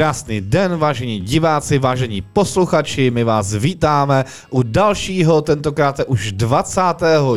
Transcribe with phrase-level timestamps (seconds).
[0.00, 6.80] Krásný den, vážení diváci, vážení posluchači, my vás vítáme u dalšího, tentokrát už 20.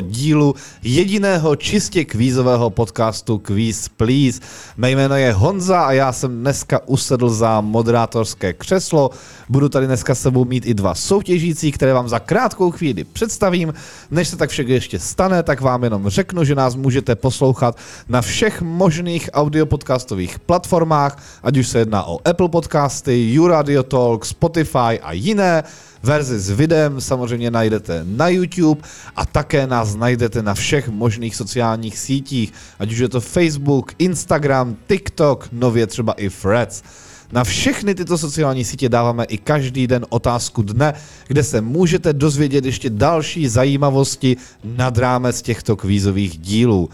[0.02, 4.40] dílu jediného čistě kvízového podcastu Quiz Please.
[4.78, 9.10] Mé jméno je Honza a já jsem dneska usedl za moderátorské křeslo.
[9.50, 13.74] Budu tady dneska s sebou mít i dva soutěžící, které vám za krátkou chvíli představím.
[14.12, 17.78] Než se tak všechno ještě stane, tak vám jenom řeknu, že nás můžete poslouchat
[18.10, 25.02] na všech možných audiopodcastových platformách, ať už se jedná o Apple Podcasty, YouRadio Talk, Spotify
[25.02, 25.64] a jiné.
[26.04, 28.82] Verzi s videem samozřejmě najdete na YouTube
[29.16, 34.76] a také nás najdete na všech možných sociálních sítích, ať už je to Facebook, Instagram,
[34.88, 36.84] TikTok, nově třeba i Threads.
[37.32, 40.94] Na všechny tyto sociální sítě dáváme i každý den otázku dne,
[41.28, 46.90] kde se můžete dozvědět ještě další zajímavosti nad rámec těchto kvízových dílů.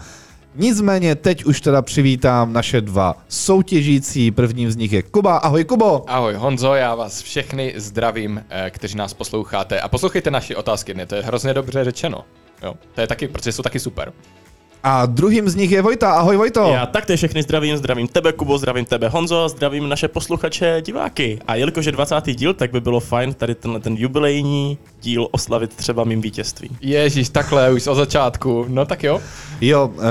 [0.54, 4.30] Nicméně teď už teda přivítám naše dva soutěžící.
[4.30, 5.36] Prvním z nich je Kuba.
[5.36, 6.04] Ahoj Kubo.
[6.10, 9.80] Ahoj Honzo, já vás všechny zdravím, eh, kteří nás posloucháte.
[9.80, 11.06] A poslouchejte naše otázky, ne?
[11.06, 12.24] to je hrozně dobře řečeno.
[12.62, 14.12] Jo, to je taky, protože jsou taky super.
[14.82, 16.12] A druhým z nich je Vojta.
[16.12, 16.70] Ahoj Vojto.
[16.72, 21.38] Já taktéž všechny zdravím, zdravím tebe Kubo, zdravím tebe Honzo, zdravím naše posluchače, diváky.
[21.46, 22.26] A jelikož je 20.
[22.26, 26.70] díl, tak by bylo fajn tady tenhle ten jubilejní díl oslavit třeba mým vítězství.
[26.80, 28.64] Ježíš, takhle už od začátku.
[28.68, 29.20] No tak jo.
[29.60, 30.02] Jo, uh,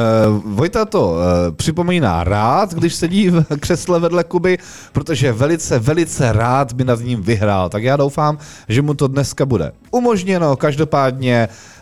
[0.45, 1.17] Vojta to uh,
[1.56, 4.58] připomíná rád, když sedí v křesle vedle Kuby,
[4.92, 7.70] protože velice, velice rád by nad ním vyhrál.
[7.70, 10.56] Tak já doufám, že mu to dneska bude umožněno.
[10.56, 11.78] Každopádně uh,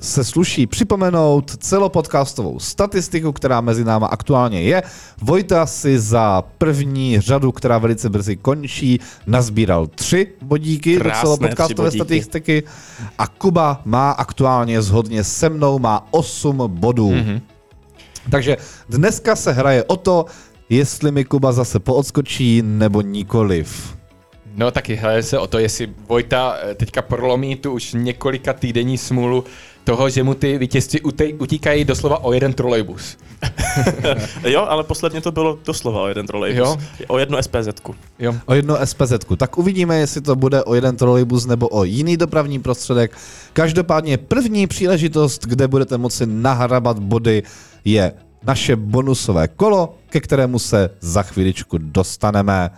[0.00, 4.82] se sluší připomenout celopodcastovou statistiku, která mezi náma aktuálně je.
[5.22, 11.90] Vojta si za první řadu, která velice brzy končí, nazbíral tři bodíky Krásné do celopodcastové
[11.90, 12.62] statistiky
[13.18, 17.10] a Kuba má aktuálně zhodně se mnou, má 8 bodů.
[17.10, 17.40] Mm-hmm.
[18.30, 18.56] Takže
[18.88, 20.26] dneska se hraje o to,
[20.68, 23.96] jestli mi Kuba zase poodskočí nebo nikoliv.
[24.56, 28.98] No taky hraje se o to, jestli Vojta eh, teďka prolomí tu už několika týdenní
[28.98, 29.44] smůlu
[29.84, 33.16] toho, že mu ty vítězství utej- utíkají doslova o jeden trolejbus.
[34.44, 36.58] jo, ale posledně to bylo doslova o jeden trolejbus.
[36.68, 36.76] Jo.
[37.08, 37.68] O jednu spz
[38.18, 38.34] Jo.
[38.46, 42.60] O jedno spz Tak uvidíme, jestli to bude o jeden trolejbus nebo o jiný dopravní
[42.60, 43.16] prostředek.
[43.52, 47.42] Každopádně první příležitost, kde budete moci nahrabat body,
[47.84, 48.12] je
[48.46, 52.70] naše bonusové kolo, ke kterému se za chviličku dostaneme.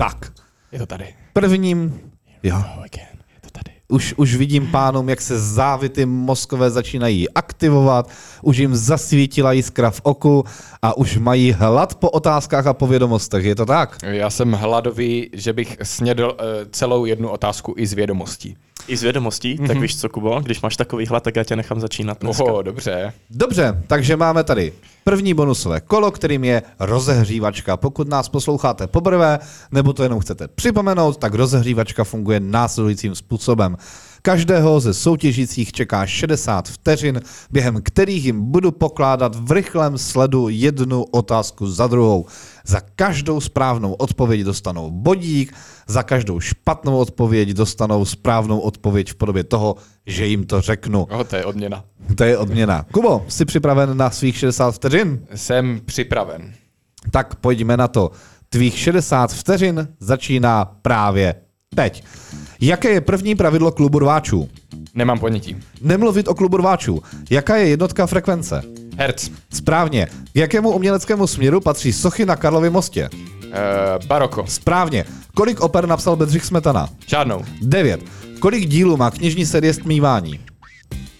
[0.00, 0.32] Tak,
[0.72, 1.14] Je to tady.
[1.32, 2.00] prvním...
[2.42, 3.06] Jo, Oh, again.
[3.34, 3.70] Je to tady.
[3.88, 8.10] už, už vidím pánům, jak se závity mozkové začínají aktivovat,
[8.42, 10.44] už jim zasvítila jiskra v oku
[10.82, 13.44] a už mají hlad po otázkách a povědomostech.
[13.44, 13.98] Je to tak?
[14.02, 18.56] Já jsem hladový, že bych snědl uh, celou jednu otázku i z vědomostí.
[18.90, 19.66] I z vědomostí, mm-hmm.
[19.66, 22.44] tak víš co, Kubo, když máš takový hlad, tak já tě nechám začínat dneska.
[22.44, 23.12] Oho, dobře.
[23.30, 24.72] Dobře, takže máme tady
[25.04, 27.76] první bonusové kolo, kterým je rozehřívačka.
[27.76, 29.38] Pokud nás posloucháte poprvé,
[29.72, 33.76] nebo to jenom chcete připomenout, tak rozehřívačka funguje následujícím způsobem.
[34.22, 37.20] Každého ze soutěžících čeká 60 vteřin,
[37.50, 42.26] během kterých jim budu pokládat v rychlém sledu jednu otázku za druhou.
[42.66, 45.54] Za každou správnou odpověď dostanou bodík,
[45.86, 49.76] za každou špatnou odpověď dostanou správnou odpověď v podobě toho,
[50.06, 51.06] že jim to řeknu.
[51.10, 51.84] Oho, to je odměna.
[52.16, 52.86] To je odměna.
[52.92, 55.26] Kubo, jsi připraven na svých 60 vteřin?
[55.34, 56.52] Jsem připraven.
[57.10, 58.10] Tak pojďme na to.
[58.48, 61.34] Tvých 60 vteřin začíná právě
[61.74, 62.04] teď.
[62.60, 64.48] Jaké je první pravidlo klubu rváčů?
[64.94, 65.56] Nemám ponětí.
[65.80, 67.02] Nemluvit o klubu rváčů.
[67.30, 68.62] Jaká je jednotka frekvence?
[68.96, 69.30] Herc.
[69.52, 70.06] Správně.
[70.32, 73.08] K jakému uměleckému směru patří sochy na Karlově mostě?
[73.12, 74.44] Uh, baroko.
[74.46, 75.04] Správně.
[75.34, 76.88] Kolik oper napsal Bedřich Smetana?
[77.06, 77.44] Žádnou.
[77.62, 78.00] 9.
[78.40, 80.40] Kolik dílů má knižní série Stmívání?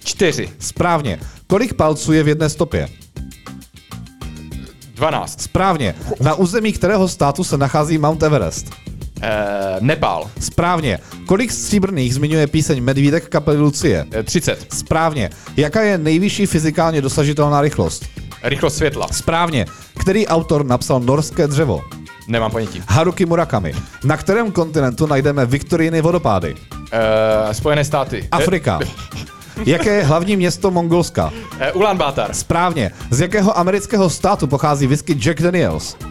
[0.05, 0.49] Čtyři.
[0.59, 1.21] Správně.
[1.47, 2.89] Kolik palců je v jedné stopě?
[4.95, 5.41] 12.
[5.41, 5.95] Správně.
[6.21, 8.71] Na území kterého státu se nachází Mount Everest?
[9.21, 10.31] Uh, Nepál.
[10.41, 10.99] Správně.
[11.27, 14.05] Kolik stříbrných zmiňuje píseň Medvídek kapely Lucie?
[14.17, 14.67] Uh, 30.
[14.75, 15.31] Správně.
[15.57, 18.05] Jaká je nejvyšší fyzikálně dosažitelná rychlost?
[18.43, 19.09] Rychlost světla.
[19.13, 19.67] Správně.
[20.01, 21.81] Který autor napsal Norské dřevo?
[22.29, 22.83] Nemám ponětí.
[22.89, 23.75] Haruki Murakami.
[24.05, 26.55] Na kterém kontinentu najdeme Viktoriny vodopády?
[26.73, 28.29] Uh, Spojené státy.
[28.33, 28.79] Afrika.
[29.67, 31.33] Jaké je hlavní město Mongolska?
[31.75, 32.35] Uh, Ulan Batar.
[32.35, 32.91] Správně.
[33.11, 35.97] Z jakého amerického státu pochází whisky Jack Daniels?
[36.05, 36.11] Uh,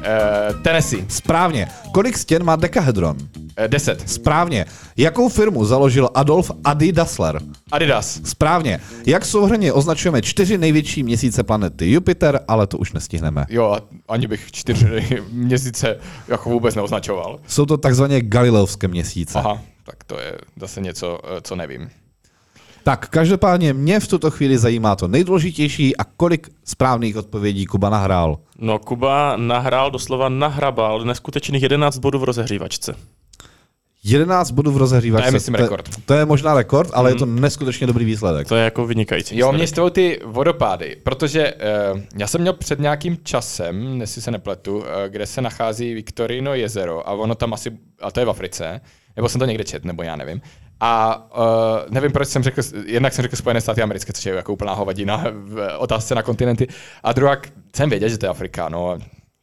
[0.62, 1.06] Tennessee.
[1.08, 1.68] Správně.
[1.94, 3.18] Kolik stěn má dekahedron?
[3.20, 4.10] Uh, 10.
[4.10, 4.66] Správně.
[4.98, 7.40] Jakou firmu založil Adolf Adi Dassler?
[7.72, 8.20] Adidas.
[8.24, 8.80] Správně.
[9.06, 13.46] Jak souhrně označujeme čtyři největší měsíce planety Jupiter, ale to už nestihneme.
[13.50, 15.98] Jo, ani bych čtyři měsíce
[16.28, 17.40] jako vůbec neoznačoval.
[17.48, 19.40] Jsou to takzvaně galileovské měsíce.
[19.40, 21.90] Aha, tak to je zase něco, eh, co nevím.
[22.84, 28.40] Tak, každopádně mě v tuto chvíli zajímá to nejdůležitější a kolik správných odpovědí Kuba nahrál.
[28.60, 32.96] No, Kuba nahrál, doslova nahrabal neskutečných 11 bodů v rozehřívačce.
[34.04, 35.24] 11 bodů v rozehřívačce.
[35.24, 35.90] To je, myslím, rekord.
[35.90, 38.48] To, to je možná rekord, ale je to neskutečně dobrý výsledek.
[38.48, 39.38] To je jako vynikající.
[39.38, 41.54] Jo, mě stvou ty vodopády, protože
[41.94, 46.54] uh, já jsem měl před nějakým časem, jestli se nepletu, uh, kde se nachází Victorino
[46.54, 47.72] jezero a ono tam asi,
[48.02, 48.82] a to je v Africe,
[49.16, 50.42] nebo jsem to někde čet, nebo já nevím.
[50.80, 54.54] A uh, nevím, proč jsem řekl, jednak jsem řekl Spojené státy americké, což je jako
[54.54, 56.68] úplná hovadina v otázce na kontinenty,
[57.04, 57.38] a druhá,
[57.76, 58.98] jsem věděl, že to je Afrika, no,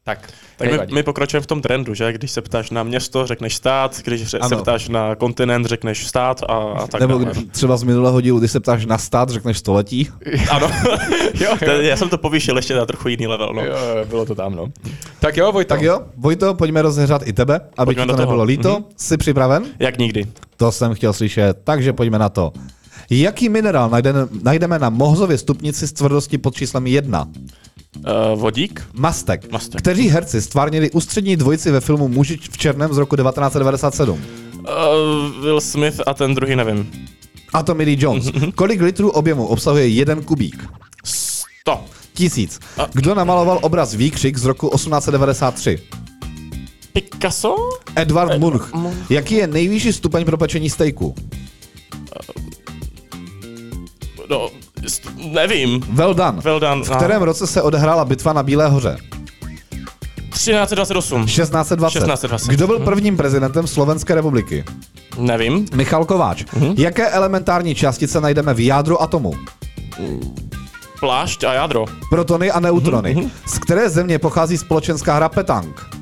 [0.07, 2.13] tak, Tak my, my pokračujeme v tom trendu, že?
[2.13, 4.63] Když se ptáš na město, řekneš stát, když se Ano.
[4.63, 7.35] ptáš na kontinent, řekneš stát a, a tak Nebo dále.
[7.51, 10.09] třeba z minulého dílu, když se ptáš na stát, řekneš století.
[10.51, 10.71] Ano,
[11.41, 13.53] jo, jo, já jsem to povýšil ještě na trochu jiný level.
[13.55, 13.65] No.
[13.65, 13.75] jo,
[14.09, 14.67] bylo to tam, no.
[15.21, 15.69] Tak jo, Vojto.
[15.69, 18.27] Tak jo, Vojto, pojďme rozehřát i tebe, aby Pojďme ti to toho.
[18.27, 18.71] nebylo líto.
[18.73, 18.85] Mhm.
[18.97, 19.65] Jsi připraven?
[19.79, 20.25] Jak nikdy.
[20.57, 22.53] To jsem chtěl slyšet, takže pojďme na to.
[23.11, 23.91] Jaký minerál
[24.43, 27.29] najdeme, na Mohzově stupnici s tvrdostí pod číslem 1?
[27.97, 28.83] Uh, vodík?
[28.95, 29.53] Mastek.
[29.53, 29.81] Mastek.
[29.81, 34.21] Kteří herci stvárnili ústřední dvojici ve filmu Muži v černém z roku 1997?
[34.59, 36.91] Uh, Will Smith a ten druhý nevím.
[37.53, 38.25] A Tommy Lee Jones.
[38.55, 40.69] Kolik litrů objemu obsahuje jeden kubík?
[41.05, 41.85] Sto.
[42.15, 42.59] Tisíc.
[42.79, 45.79] A- Kdo namaloval obraz Výkřik z roku 1893?
[46.93, 47.57] Picasso?
[47.97, 48.73] Edward Munch.
[48.75, 49.11] Munch.
[49.11, 51.15] Jaký je nejvyšší stupeň pro pečení stejku?
[54.31, 54.51] No,
[55.17, 55.81] nevím.
[55.93, 56.41] Well done.
[56.45, 56.83] Well done.
[56.85, 58.97] V kterém roce se odehrála bitva na Bílé hoře?
[60.33, 61.27] 1328.
[61.27, 61.99] 1620.
[61.99, 62.51] 1620.
[62.51, 64.65] Kdo byl prvním prezidentem Slovenské republiky?
[65.19, 65.67] Nevím.
[65.75, 66.45] Michal Kováč.
[66.77, 69.35] Jaké elementární částice najdeme v jádru atomu?
[71.01, 71.85] Plášť a jádro.
[72.11, 73.31] Protony a neutrony.
[73.47, 75.96] Z které země pochází společenská hra Petang?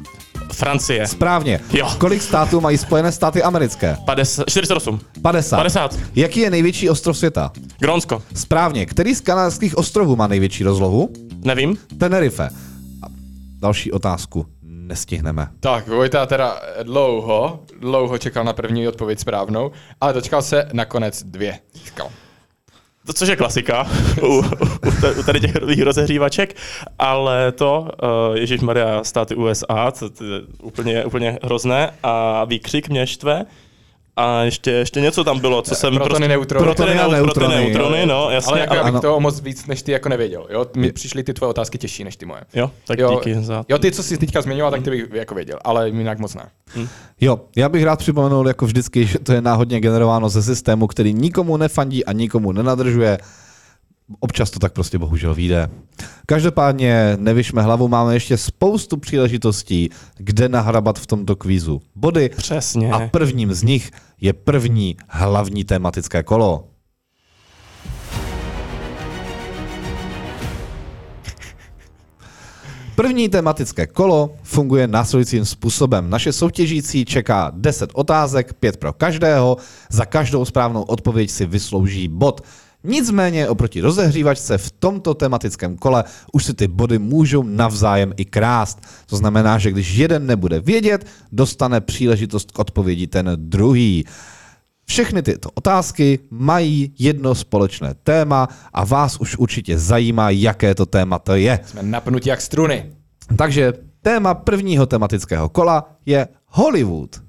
[0.54, 1.06] Francie.
[1.06, 1.60] Správně.
[1.72, 1.90] Jo.
[1.98, 3.96] Kolik států mají Spojené státy americké?
[4.04, 5.00] 50, 48.
[5.22, 5.56] 50.
[5.56, 5.96] 50.
[6.14, 7.52] Jaký je největší ostrov světa?
[7.78, 8.22] Grónsko.
[8.34, 8.86] Správně.
[8.86, 11.12] Který z kanárských ostrovů má největší rozlohu?
[11.44, 11.76] Nevím.
[11.98, 12.44] Tenerife.
[13.02, 13.06] A
[13.60, 15.48] další otázku nestihneme.
[15.60, 21.58] Tak, Vojta teda dlouho, dlouho čekal na první odpověď správnou, ale dočkal se nakonec dvě.
[21.74, 22.10] Získal.
[23.06, 23.86] To, což je klasika
[24.22, 24.42] u, u,
[25.00, 26.56] ta- u tady těch rozehřívaček,
[26.98, 27.88] ale to,
[28.30, 33.44] uh, Ježíš Maria, státy USA, to, to je úplně, úplně hrozné a výkřik mě štve.
[34.16, 35.94] A ještě, ještě něco tam bylo, co jsem...
[35.96, 36.64] Protony, neutrony.
[36.64, 38.50] Protony a neu- neutrony, Protony, neutrony, no, jasně.
[38.50, 40.46] Ale jako já bych toho moc víc než ty jako nevěděl.
[40.50, 40.66] Jo?
[40.76, 42.40] Mi přišly ty tvoje otázky těžší než ty moje.
[42.54, 43.64] Jo, tak jo, díky za...
[43.68, 46.48] Jo, ty, co jsi teďka zmiňoval, tak ty bych jako věděl, ale jinak moc ne.
[47.20, 51.14] Jo, já bych rád připomenul jako vždycky, že to je náhodně generováno ze systému, který
[51.14, 53.18] nikomu nefandí a nikomu nenadržuje.
[54.20, 55.70] Občas to tak prostě bohužel vyjde.
[56.26, 62.28] Každopádně nevyšme hlavu, máme ještě spoustu příležitostí, kde nahrabat v tomto kvízu body.
[62.36, 62.92] Přesně.
[62.92, 63.90] A prvním z nich
[64.20, 66.68] je první hlavní tematické kolo.
[72.96, 76.10] První tematické kolo funguje následujícím způsobem.
[76.10, 79.56] Naše soutěžící čeká 10 otázek, 5 pro každého.
[79.90, 82.40] Za každou správnou odpověď si vyslouží bod.
[82.84, 88.80] Nicméně oproti rozehřívačce v tomto tematickém kole už si ty body můžou navzájem i krást.
[89.06, 94.04] To znamená, že když jeden nebude vědět, dostane příležitost k odpovědi ten druhý.
[94.86, 101.18] Všechny tyto otázky mají jedno společné téma a vás už určitě zajímá, jaké to téma
[101.18, 101.60] to je.
[101.64, 102.92] Jsme napnutí jak struny.
[103.36, 103.72] Takže
[104.02, 107.23] téma prvního tematického kola je Hollywood.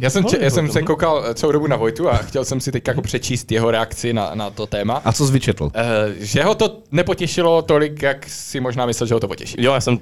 [0.00, 2.44] Já jsem, če- já jsem se Hollywood, koukal eh, celou dobu na Vojtu a chtěl
[2.44, 5.02] jsem si teď jako přečíst jeho reakci na, na to téma.
[5.04, 5.70] A co jsi vyčetl?
[5.74, 5.84] Eh,
[6.18, 9.56] že ho to nepotěšilo tolik, jak si možná myslel, že ho to potěší.
[9.58, 9.98] Jo, já jsem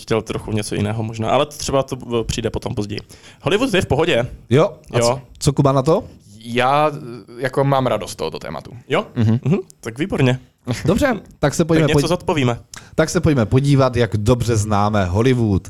[0.00, 3.00] chtěl trochu něco jiného možná, ale třeba to eh, přijde potom později.
[3.42, 4.26] Hollywood je v pohodě.
[4.50, 4.72] Jo?
[4.92, 5.04] A Jo.
[5.04, 6.04] Co, co Kuba na to?
[6.44, 8.70] Já eh, jako mám radost z tohoto tématu.
[8.88, 9.06] Jo?
[9.16, 9.58] Mm-hmm.
[9.80, 10.38] Tak výborně.
[10.84, 12.58] Dobře, tak se Tak pojďme, něco pojď, zodpovíme.
[12.94, 15.68] tak se pojďme podívat, jak dobře známe Hollywood.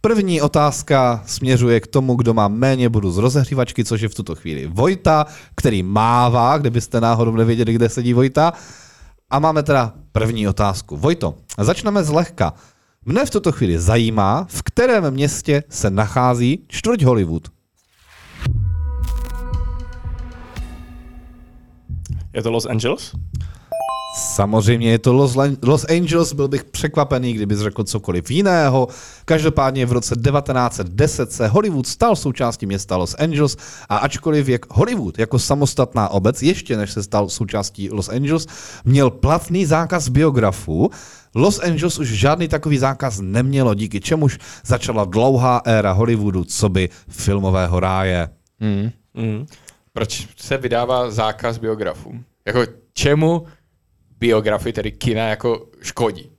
[0.00, 4.34] První otázka směřuje k tomu, kdo má méně bodů z rozehřívačky, což je v tuto
[4.34, 8.52] chvíli Vojta, který mává, kdybyste náhodou nevěděli, kde sedí Vojta.
[9.30, 10.96] A máme teda první otázku.
[10.96, 12.52] Vojto, začneme zlehka.
[13.04, 17.48] Mne v tuto chvíli zajímá, v kterém městě se nachází čtvrť Hollywood.
[22.34, 23.14] Je to Los Angeles?
[24.16, 28.88] Samozřejmě je to Los, Los Angeles, byl bych překvapený, kdyby řekl cokoliv jiného.
[29.24, 33.56] Každopádně v roce 1910 se Hollywood stal součástí města Los Angeles
[33.88, 38.46] a ačkoliv jak Hollywood jako samostatná obec, ještě než se stal součástí Los Angeles,
[38.84, 40.90] měl platný zákaz biografů,
[41.34, 46.88] Los Angeles už žádný takový zákaz nemělo, díky čemuž začala dlouhá éra Hollywoodu, co by
[47.08, 48.28] filmového ráje.
[48.60, 49.46] Mm.
[49.92, 52.12] proč se vydává zákaz biografů?
[52.46, 52.60] Jako
[52.92, 53.46] čemu
[54.18, 56.30] biografy, tedy kina, jako škodí?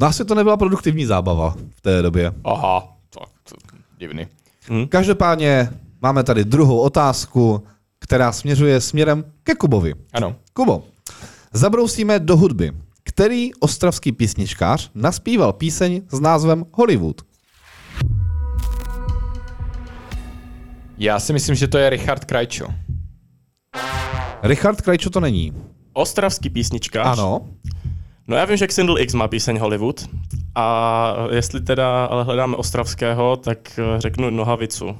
[0.00, 2.32] No asi to nebyla produktivní zábava v té době.
[2.44, 3.56] Aha, tak to
[3.98, 4.26] divný.
[4.88, 5.70] Každopádně
[6.02, 7.66] máme tady druhou otázku,
[7.98, 9.94] která směřuje směrem ke Kubovi.
[10.12, 10.36] Ano.
[10.52, 10.84] Kubo,
[11.52, 12.72] zabrousíme do hudby.
[13.04, 17.22] Který ostravský písničkář naspíval píseň s názvem Hollywood?
[20.98, 22.66] Já si myslím, že to je Richard Krajčo.
[24.42, 25.52] Richard Krajčo to není.
[25.96, 27.18] Ostravský písničkář.
[27.18, 27.40] Ano.
[28.28, 30.08] No já vím, že Xindl X má píseň Hollywood.
[30.54, 34.96] A jestli teda ale hledáme ostravského, tak eh, řeknu Nohavicu.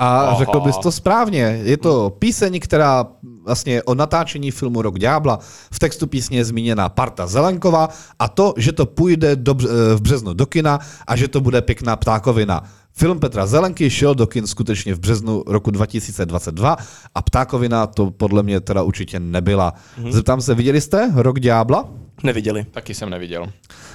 [0.00, 0.38] A Aha.
[0.38, 1.60] řekl bys to správně.
[1.62, 3.06] Je to píseň, která
[3.44, 5.38] vlastně o natáčení filmu Rok ďábla.
[5.72, 10.00] V textu písně je zmíněna Parta Zelenková a to, že to půjde do, eh, v
[10.00, 12.62] březnu do kina a že to bude pěkná ptákovina.
[12.94, 16.76] Film Petra Zelenky šel do kin skutečně v březnu roku 2022
[17.14, 19.74] a ptákovina to podle mě teda určitě nebyla.
[20.10, 21.88] Zeptám se, viděli jste Rok ďábla?
[22.22, 22.64] Neviděli.
[22.64, 23.46] Taky jsem neviděl.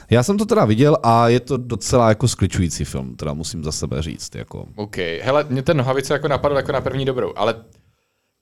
[0.10, 3.72] Já jsem to teda viděl a je to docela jako skličující film, teda musím za
[3.72, 4.36] sebe říct.
[4.36, 4.66] Jako.
[4.76, 4.98] OK.
[4.98, 7.56] Hele, mě ten Nohavice jako napadl jako na první dobrou, ale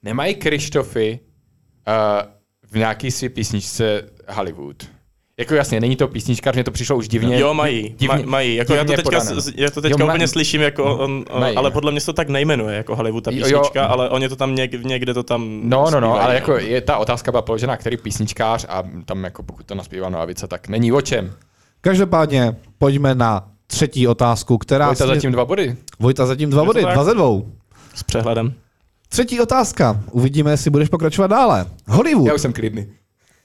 [0.04, 1.20] nemají Krištofy
[1.88, 2.32] uh,
[2.72, 4.95] v nějaký své písničce Hollywood?
[5.40, 7.40] Jako jasně, není to písničkář, mně to přišlo už divně.
[7.40, 8.56] Jo, mají, divně, divně, mají.
[8.56, 9.42] Jako já to divně teďka, podané.
[9.56, 11.56] já to teďka Jo, ma- úplně slyším, jako on, mají.
[11.56, 13.60] ale podle mě se to tak nejmenuje, jako Hollywood ta Jo, jo.
[13.60, 16.82] písnička, ale oni to tam někde, někde to tam No, no, no, ale jako je,
[16.82, 20.92] ta otázka byla položena, který písničkář a tam jako pokud to naspívá Nohavice, tak není
[20.92, 21.34] o čem.
[21.82, 24.88] Každopádně pojďme na třetí otázku, která...
[24.88, 25.76] Vojta smě- zatím dva body.
[26.00, 27.50] Vojta zatím dva body, dva ze dvou.
[27.96, 28.54] S přehledem.
[29.10, 30.02] Třetí otázka.
[30.12, 31.66] Uvidíme, jestli budeš pokračovat dále.
[31.88, 32.28] Hollywood.
[32.28, 32.88] Já už jsem klidný.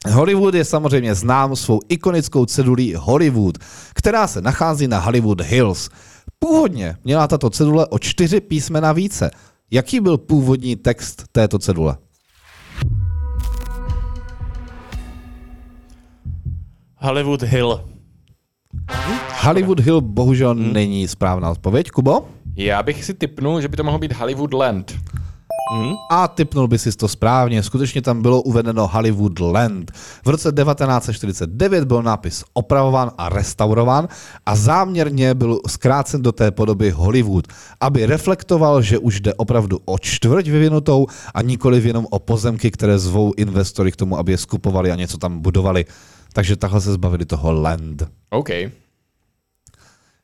[0.08, 3.58] Hollywood je samozřejmě znám svou ikonickou cedulí Hollywood,
[3.94, 5.90] která se nachází na Hollywood Hills.
[6.38, 9.30] Původně měla tato cedule o čtyři písmena více.
[9.70, 11.96] Jaký byl původní text této cedule?
[16.96, 17.84] Hollywood Hill.
[19.40, 21.90] Hollywood Hill bohužel není správná odpověď.
[21.90, 22.28] Kubo?
[22.56, 24.94] Já bych si typnul, že by to mohlo být Hollywood Land.
[25.74, 25.94] Hm?
[26.10, 27.62] A typnul by si to správně.
[27.62, 29.90] Skutečně tam bylo uvedeno Hollywood Land.
[30.24, 34.08] V roce 1949 byl nápis opravován a restaurován
[34.46, 37.46] a záměrně byl zkrácen do té podoby Hollywood,
[37.80, 42.98] aby reflektoval, že už jde opravdu o čtvrť vyvinutou a nikoli jenom o pozemky, které
[42.98, 45.84] zvou investory k tomu, aby je skupovali a něco tam budovali.
[46.32, 48.02] Takže takhle se zbavili toho land.
[48.30, 48.48] OK.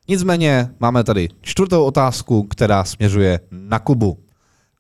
[0.09, 4.19] Nicméně máme tady čtvrtou otázku, která směřuje na Kubu.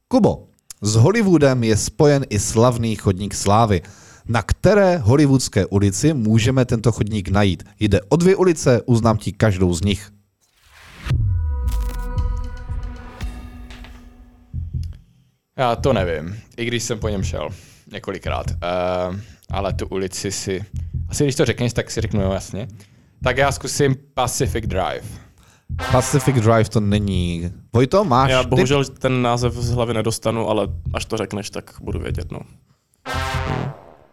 [0.09, 0.46] Kubo,
[0.87, 3.83] s Hollywoodem je spojen i slavný chodník slávy.
[4.29, 7.65] Na které hollywoodské ulici můžeme tento chodník najít?
[7.81, 10.11] Jde o dvě ulice, uznám ti každou z nich.
[15.59, 17.49] Já to nevím, i když jsem po něm šel
[17.93, 18.47] několikrát.
[18.51, 20.65] Uh, ale tu ulici si...
[21.09, 22.69] Asi když to řekneš, tak si řeknu jo, jasně.
[23.23, 25.26] Tak já zkusím Pacific Drive.
[25.93, 27.51] Pacific Drive to není.
[27.73, 31.99] Vojto, máš Já bohužel ten název z hlavy nedostanu, ale až to řekneš, tak budu
[31.99, 32.41] vědět, no.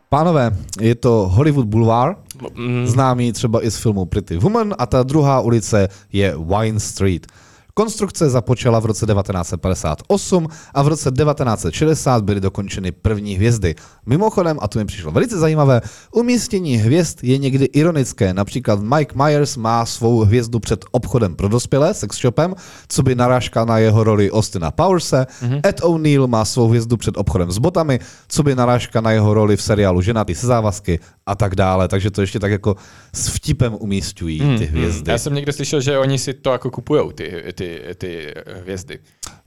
[0.09, 2.17] Pánové, je to Hollywood Boulevard,
[2.55, 7.27] Mm, známý třeba i z filmu Pretty Woman a ta druhá ulice je Wine Street.
[7.75, 13.75] Konstrukce započala v roce 1958 a v roce 1960 byly dokončeny první hvězdy.
[14.05, 18.33] Mimochodem, a to mi přišlo velice zajímavé, umístění hvězd je někdy ironické.
[18.33, 22.55] Například Mike Myers má svou hvězdu před obchodem pro dospělé, sex shopem,
[22.87, 25.27] co by narážka na jeho roli Austina Powerse.
[25.41, 25.61] Mm-hmm.
[25.65, 29.57] Ed O'Neill má svou hvězdu před obchodem s botami, co by narážka na jeho roli
[29.57, 31.87] v seriálu Ženatý se závazky a tak dále.
[31.87, 32.75] Takže to ještě tak jako
[33.15, 35.11] s vtipem umístují ty hvězdy.
[35.11, 38.99] Já jsem někde slyšel, že oni si to jako kupujou, ty, ty, ty hvězdy.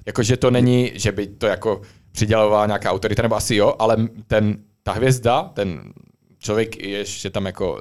[0.06, 1.80] Jako, že to není, že by to jako
[2.12, 5.92] přidělovala nějaká autorita, nebo asi jo, ale ten, ta hvězda, ten
[6.38, 7.78] člověk je ještě tam jako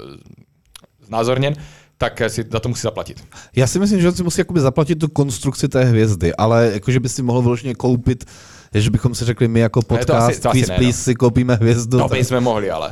[1.06, 1.54] znázorněn,
[1.98, 3.24] tak si za to musí zaplatit.
[3.56, 7.00] Já si myslím, že on si musí jakoby zaplatit tu konstrukci té hvězdy, ale jakože
[7.00, 8.26] by si mohl vyloženě koupit,
[8.82, 11.04] že bychom si řekli my jako to asi- podcast, to asi Quiz ne, Please no.
[11.04, 11.98] si koupíme hvězdu.
[11.98, 12.90] No, tak- by jsme mohli, ale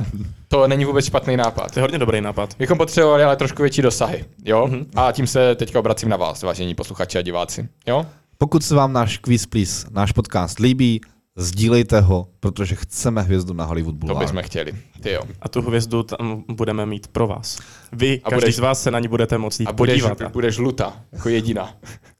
[0.48, 1.70] to není vůbec špatný nápad.
[1.70, 2.54] to je hodně dobrý nápad.
[2.58, 4.66] Bychom potřebovali ale trošku větší dosahy, jo?
[4.70, 4.78] Mhm.
[4.80, 4.86] Mm-hmm.
[5.00, 8.06] A tím se teďka obracím na vás, vážení posluchači a diváci, jo?
[8.38, 11.00] Pokud se vám náš Quiz Please, náš podcast líbí,
[11.36, 14.26] sdílejte ho, protože chceme hvězdu na Hollywood To Boulevard.
[14.26, 15.22] bychom chtěli, ty jo.
[15.42, 17.58] A tu hvězdu tam budeme mít pro vás.
[17.92, 20.32] Vy, A každý budeš- z vás se na ní budete moct jít A budeš, podívat.
[20.32, 21.70] budeš žluta, jako jediná.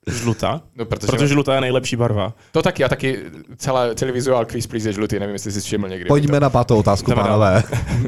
[0.07, 0.61] Žlutá?
[0.77, 2.35] No, protože, Protože žlutá je nejlepší barva.
[2.53, 3.19] To taky, a taky
[3.57, 6.09] celé, celý vizuál Quiz Please je žlutý, nevím, jestli jsi všiml někdy.
[6.09, 7.63] Pojďme na pátou otázku, pánové.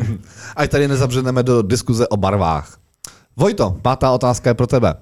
[0.56, 2.78] Ať tady nezabřeneme do diskuze o barvách.
[3.36, 4.94] Vojto, pátá otázka je pro tebe.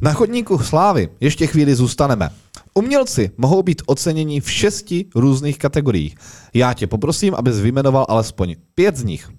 [0.00, 2.30] Na chodníku slávy ještě chvíli zůstaneme.
[2.74, 6.14] Umělci mohou být oceněni v šesti různých kategoriích.
[6.54, 9.30] Já tě poprosím, abys vyjmenoval alespoň pět z nich.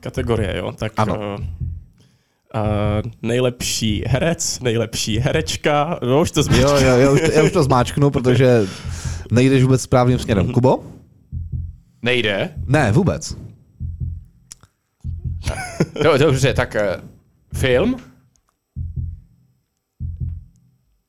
[0.00, 0.72] Kategorie, jo?
[0.72, 1.14] Tak Ano.
[1.14, 1.40] Uh, uh,
[3.22, 6.62] nejlepší herec, nejlepší herečka, no už to změní.
[6.62, 8.66] Jo, jo, jo, už to, já už to zmáčknu, protože
[9.32, 10.52] nejdeš vůbec správným směrem.
[10.52, 10.84] Kubo?
[12.02, 12.54] Nejde.
[12.66, 13.36] Ne, vůbec.
[16.02, 17.04] Do, dobře, tak uh,
[17.60, 17.96] film?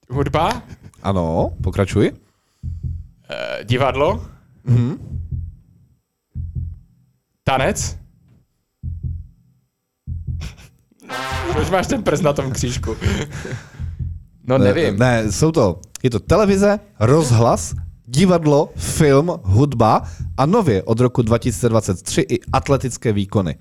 [0.10, 0.62] Hudba?
[1.04, 2.12] Ano, pokračuj.
[2.12, 4.26] Uh, divadlo?
[4.64, 4.98] Mhm.
[7.44, 7.98] Tanec?
[11.54, 12.96] Proč máš ten prst na tom křížku?
[14.48, 15.00] no nevím.
[15.00, 17.74] Ne, ne, jsou to, je to televize, rozhlas,
[18.08, 20.04] divadlo, film, hudba
[20.38, 23.56] a nově od roku 2023 i atletické výkony.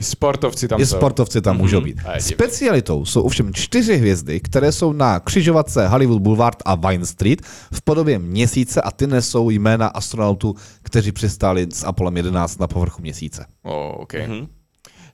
[0.00, 0.96] Sportovci tam I jsou.
[0.96, 2.00] sportovci tam můžou být.
[2.04, 2.34] A je divný.
[2.34, 7.82] Specialitou jsou ovšem čtyři hvězdy, které jsou na křižovatce Hollywood Boulevard a Vine Street v
[7.82, 13.46] podobě měsíce a ty nesou jména astronautů, kteří přistáli s Apollem 11 na povrchu měsíce.
[13.62, 14.26] Oh, okay.
[14.26, 14.48] mm-hmm.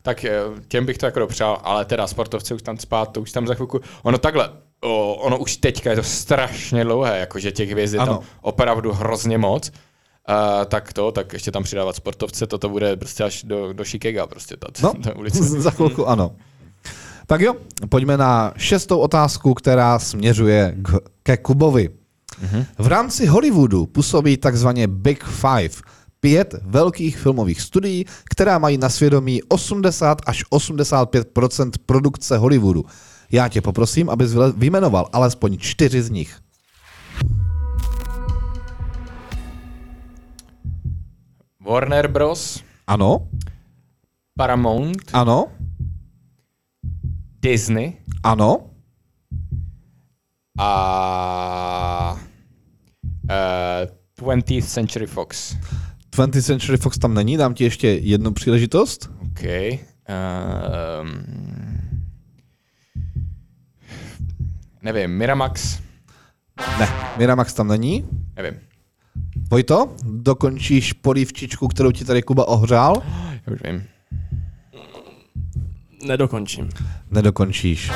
[0.03, 3.33] Tak eh, těm bych to jako dopřál, ale teda sportovci už tam spát, to už
[3.33, 3.81] tam za chvilku.
[4.03, 8.08] Ono takhle, o, ono už teďka je to strašně dlouhé, jakože těch hvězd je tam
[8.08, 8.23] Ano.
[8.40, 9.70] opravdu hrozně moc.
[10.28, 14.26] Uh, tak to, tak ještě tam přidávat sportovce, toto bude prostě až do, do Chicaga
[14.26, 15.42] prostě ta, No, ta ulice.
[15.61, 16.37] za chvilku ano.
[17.26, 17.54] Tak jo,
[17.88, 21.88] pojďme na šestou otázku, která směřuje k, ke Kubovi.
[22.78, 25.75] V rámci Hollywoodu působí takzvaně Big Five,
[26.20, 32.85] pět velkých filmových studií, která mají na svědomí 80 až 85% produkce Hollywoodu.
[33.32, 36.38] Já tě poprosím, abys vyjmenoval alespoň čtyři z nich.
[41.68, 43.28] Warner Bros., Ano,
[44.38, 45.47] Paramount, ano,
[47.42, 47.92] Disney
[48.23, 48.70] ano,
[50.58, 52.17] a
[54.21, 55.56] uh, 20th Century Fox.
[56.17, 59.10] 20th Century Fox tam není, dám ti ještě jednu příležitost.
[59.23, 59.43] OK.
[59.43, 61.25] Um,
[64.82, 65.78] nevím, Miramax?
[66.78, 68.04] Ne, Miramax tam není.
[68.36, 68.54] Nevím.
[69.50, 73.02] Vojto, dokončíš polívčičku, kterou ti tady Kuba ohřál?
[73.47, 73.82] Já už vím.
[76.06, 76.69] Nedokončím.
[77.10, 77.91] Nedokončíš.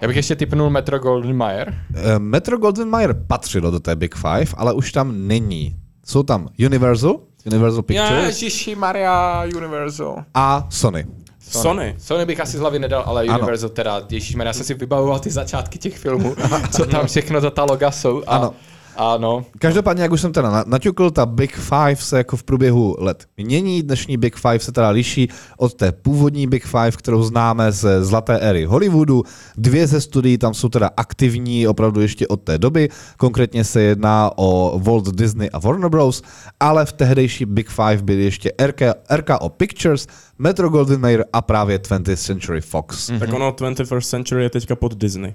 [0.00, 1.74] Já bych ještě typnul Metro Golden Mayer.
[1.94, 5.76] Eh, Metro Golden Mayer patřilo do té Big Five, ale už tam není.
[6.04, 10.24] Jsou tam Universal, Universal Pictures Ježiši Maria Universal.
[10.34, 11.06] a Sony.
[11.50, 11.94] Sony.
[11.98, 13.38] Sony bych asi z hlavy nedal, ale Ano.
[13.38, 16.36] Universal teda, Ježíš já jsem si vybavoval ty začátky těch filmů,
[16.72, 18.22] co tam všechno za ta loga jsou.
[18.26, 18.54] A, Ano.
[18.96, 19.44] Ano.
[19.58, 23.24] Každopádně, jak už jsem teda na- naťukl, ta Big Five se jako v průběhu let
[23.36, 23.82] mění.
[23.82, 25.28] Dnešní Big Five se teda liší
[25.58, 29.22] od té původní Big Five, kterou známe ze zlaté éry Hollywoodu.
[29.56, 32.88] Dvě ze studií tam jsou teda aktivní opravdu ještě od té doby.
[33.16, 36.22] Konkrétně se jedná o Walt Disney a Warner Bros.,
[36.60, 38.80] ale v tehdejší Big Five byly ještě RK,
[39.10, 40.06] RKO Pictures,
[40.38, 43.10] Metro Goldwyn Mayer a právě 20th Century Fox.
[43.20, 45.34] Tak ono 21st Century je teďka pod Disney.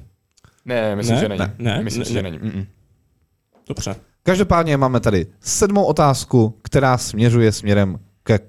[0.66, 1.22] Ne, myslím, Ne?
[1.22, 1.40] že není.
[1.40, 2.32] Ne, ne, myslím, ne, že ne.
[2.32, 2.40] není.
[2.40, 2.66] Mm-mm.
[3.72, 3.96] Dobře.
[4.24, 8.40] Každopádně máme tady sedmou otázku, která směřuje směrem ke,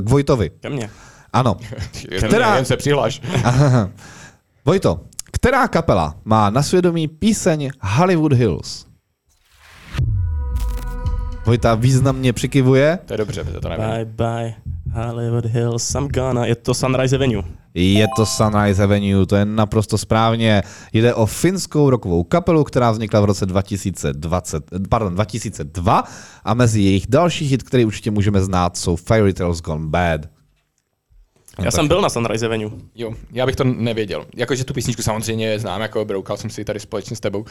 [0.00, 0.50] k Vojtovi.
[0.60, 0.90] Ke mně.
[1.32, 1.56] Ano.
[2.18, 3.22] Která- jen se přihlaš.
[4.64, 5.00] Vojto,
[5.32, 8.86] která kapela má na svědomí píseň Hollywood Hills?
[11.46, 12.98] Vojta významně přikivuje.
[13.06, 13.84] To je dobře, to nevím.
[13.86, 14.54] Bye bye
[14.92, 16.46] Hollywood Hills, I'm gonna.
[16.46, 17.42] Je to Sunrise Avenue.
[17.74, 20.62] Je to Sunrise Avenue, to je naprosto správně.
[20.92, 26.04] Jde o finskou rokovou kapelu, která vznikla v roce 2020, pardon, 2002
[26.44, 30.20] a mezi jejich další hit, který určitě můžeme znát, jsou Fairy Tales Gone Bad.
[31.58, 32.70] Já jsem byl na Sunrise Avenue.
[32.94, 34.26] Jo, já bych to nevěděl.
[34.36, 37.44] Jakože tu písničku samozřejmě znám, jako broukal jsem si ji tady společně s tebou,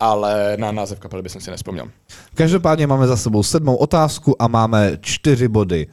[0.00, 1.90] ale na název kapely bych si nespomněl.
[2.34, 5.86] Každopádně máme za sebou sedmou otázku a máme čtyři body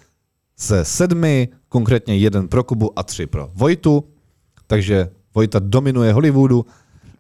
[0.60, 4.04] ze sedmi, konkrétně jeden pro Kubu a tři pro Vojtu.
[4.68, 6.66] Takže Vojta dominuje Hollywoodu.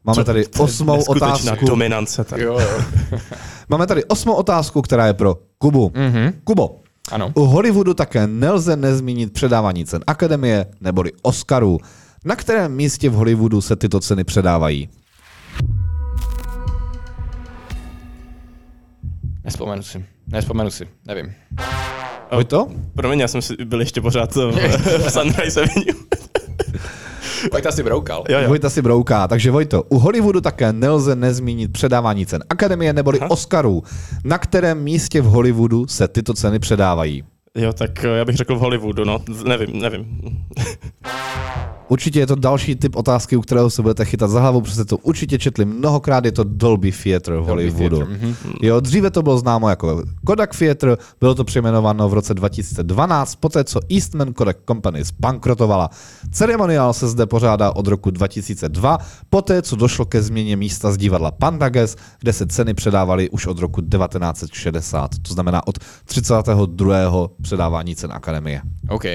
[0.04, 1.65] Máme tady osmou otázku.
[1.65, 2.43] dominance tady.
[2.43, 2.82] Jo, jo.
[3.69, 5.91] Máme tady osmou otázku, která je pro Kubu.
[5.95, 6.34] Mhm.
[6.43, 6.80] Kubo,
[7.12, 7.32] Ano.
[7.36, 11.78] u Hollywoodu také nelze nezmínit předávání cen Akademie neboli Oscarů.
[12.26, 14.89] Na kterém místě v Hollywoodu se tyto ceny předávají?
[19.43, 20.06] Nespomenu si.
[20.28, 21.34] Nespomenu si, nevím.
[22.36, 22.67] Vojto?
[22.95, 24.52] Promiň, já jsem si byl ještě pořád v,
[24.98, 25.93] v Sunrise Avenue.
[27.52, 28.24] Pojďte si broukal.
[28.30, 28.48] Jo, jo.
[28.48, 29.28] Vojta si brouká.
[29.28, 33.32] Takže Vojto, u Hollywoodu také nelze nezmínit předávání cen Akademie neboli Aha.
[33.32, 33.84] Oscarů.
[34.24, 37.24] Na kterém místě v Hollywoodu se tyto ceny předávají?
[37.56, 40.06] Jo, tak eh, já bych řekl v Hollywoodu, no, nevím, nevím.
[41.88, 44.86] Určitě je to další typ otázky, u kterého se budete chytat za hlavu, protože jste
[44.86, 47.98] to určitě četli mnohokrát, je to Dolby Theatre v Hollywoodu.
[47.98, 48.36] Theatre, mhm.
[48.62, 53.63] Jo, dříve to bylo známo jako Kodak Theatre, bylo to přejmenováno v roce 2012, poté
[53.63, 55.89] co Eastman Kodak Company zbankrotovala.
[56.32, 58.98] Ceremoniál se zde pořádá od roku 2002,
[59.30, 63.60] poté co došlo ke změně místa z divadla Pandages, kde se ceny předávaly už od
[63.60, 67.28] roku 1960, to znamená od 32.
[67.41, 68.62] předávání cen Akademie.
[68.89, 69.06] OK.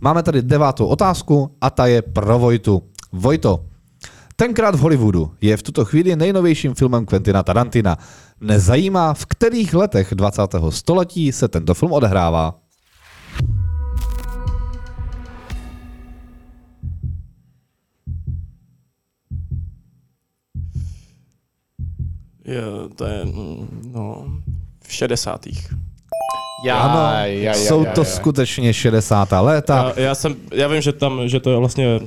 [0.00, 2.82] Máme tady devátou otázku a ta je pro Vojtu.
[3.12, 3.64] Vojto,
[4.36, 7.98] tenkrát v Hollywoodu je v tuto chvíli nejnovějším filmem Quentina Tarantina.
[8.40, 10.42] Mne zajímá, v kterých letech 20.
[10.70, 12.54] století se tento film odehrává.
[22.44, 22.62] Je,
[22.94, 24.26] to je, mm, no,
[24.80, 25.46] v 60.
[26.64, 28.04] Já, ano, já, já, jsou já, to já.
[28.04, 29.28] skutečně 60.
[29.40, 29.92] léta.
[29.96, 32.00] Já, já, jsem, já vím, že tam, že to je vlastně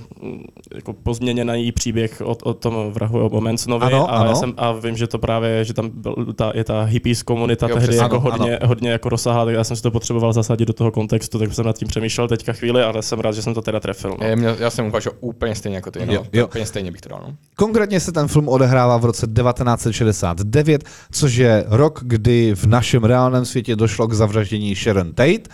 [0.79, 4.29] jako pozměněný příběh o, o tom vrahu o Mansonovi Ano, a, ano.
[4.29, 7.67] Já jsem, a vím, že to právě, že tam byl, ta, je ta hippies komunita
[7.67, 10.33] Jo, tehdy přesně, jako ano, hodně, hodně jako rozsáhlá, tak já jsem si to potřeboval
[10.33, 13.41] zasadit do toho kontextu, tak jsem nad tím přemýšlel teďka chvíli, ale jsem rád, že
[13.41, 14.15] jsem to teda trefil.
[14.21, 14.27] No.
[14.27, 16.13] Já, měl, já jsem uvažoval úplně stejně jako ty, no.
[16.13, 16.45] Jo, jo.
[16.45, 17.35] Úplně stejně bych to dal, no.
[17.55, 23.45] Konkrétně se ten film odehrává v roce 1969, což je rok, kdy v našem reálném
[23.45, 25.49] světě došlo k zavraždění Sharon Tate,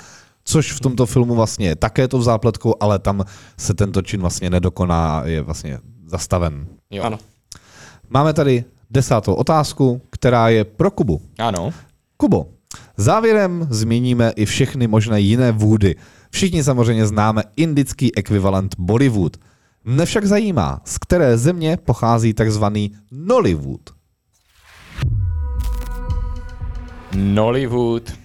[0.46, 3.24] což v tomto filmu vlastně je také to v zápletkou, ale tam
[3.58, 6.68] se tento čin vlastně nedokoná, je vlastně zastaven.
[6.92, 7.04] Jo.
[7.04, 7.18] Ano.
[8.10, 11.22] Máme tady desátou otázku, která je pro Kubu.
[11.40, 11.74] Ano.
[12.18, 12.48] Kubo,
[12.98, 15.96] závěrem zmíníme i všechny možné jiné vůdy.
[16.30, 19.38] Všichni samozřejmě známe indický ekvivalent Bollywood.
[19.84, 23.82] Mne však zajímá, z které země pochází takzvaný Nollywood.
[27.16, 28.25] Nollywood.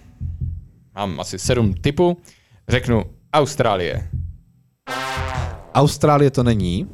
[0.95, 2.17] Mám asi sedm typů.
[2.69, 4.11] Řeknu Austrálie.
[5.75, 6.87] Austrálie to není.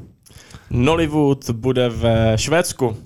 [0.70, 2.96] Nollywood bude ve Švédsku.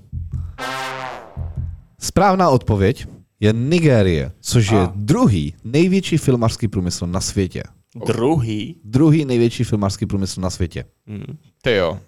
[2.01, 3.07] Správná odpověď
[3.41, 4.93] je Nigérie, což je A.
[4.97, 7.63] druhý největší filmařský průmysl na světě.
[8.07, 8.81] Druhý.
[8.85, 10.85] Druhý největší filmařský průmysl na světě.
[11.63, 11.99] Ty jo.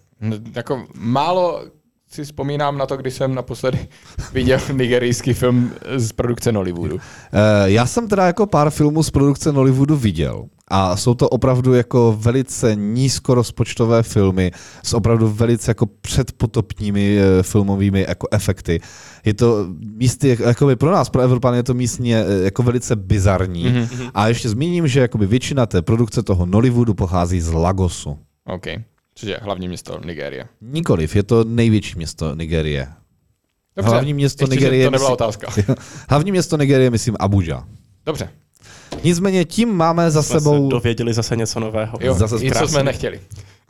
[0.54, 1.64] Jako málo
[2.12, 3.88] si vzpomínám na to, když jsem naposledy
[4.33, 6.98] viděl nigerijský film z produkce Nollywoodu.
[7.33, 11.75] Eh, Já jsem teda jako pár filmů z produkce Nollywoodu viděl a jsou to opravdu
[11.75, 14.51] jako velice nízkorozpočtové filmy
[14.83, 18.81] s opravdu velice jako předpotopními eh, filmovými jako efekty.
[19.25, 22.96] Je to místy, jak- jakoby pro nás, pro Evropany je to místně eh, jako velice
[22.96, 23.64] bizarní.
[23.66, 24.11] Mm-hmm.
[24.14, 28.18] A ještě zmíním, že jakoby většina té produkce toho Nollywoodu pochází z Lagosu.
[28.46, 28.66] OK.
[29.22, 30.48] Což je hlavní město Nigérie.
[30.61, 32.88] Nikoliv, je to největší město Nigérie.
[33.76, 33.90] Dobře.
[33.90, 35.52] Hlavní město Ještě, Nigérie To nebyla myslím- otázka.
[36.11, 37.64] Hlavní město Nigérie, myslím, Abuja.
[38.06, 38.28] Dobře.
[39.04, 40.66] Nicméně tím máme za Jsme sebou...
[40.68, 41.98] se dověděli zase něco nového.
[42.00, 42.68] Jo, Zase i co krásný.
[42.68, 43.20] jsme nechtěli.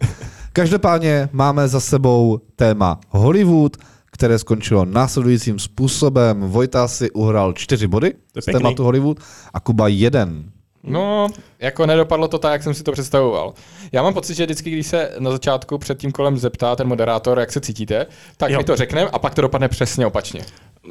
[0.53, 3.77] Každopádně máme za sebou téma Hollywood,
[4.13, 6.41] které skončilo následujícím způsobem.
[6.41, 8.53] Vojta si uhrál čtyři body je z pěkný.
[8.61, 9.21] tématu Hollywood
[9.55, 10.45] a Kuba jeden.
[10.85, 13.55] No, jako nedopadlo to tak, jak jsem si to představoval.
[13.93, 17.39] Já mám pocit, že vždycky, když se na začátku před tím kolem zeptá ten moderátor,
[17.39, 18.59] jak se cítíte, tak Jo.
[18.59, 20.41] mi to řekne a pak to dopadne přesně opačně.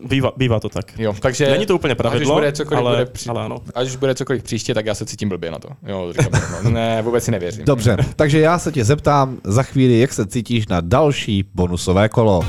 [0.04, 1.00] Bývá, bývá to tak.
[1.00, 1.50] Jo, takže...
[1.52, 3.30] Není to úplně až už pravidlo, bude cokoliv ale, bude při...
[3.30, 3.62] ale ano.
[3.76, 5.70] Až už bude cokoliv příště, tak já se cítím blbě na to.
[5.88, 7.66] Jo, říkám, no, ne, vůbec si nevěřím.
[7.66, 12.46] Dobře, takže já se tě zeptám za chvíli, jak se cítíš na další bonusové kolo.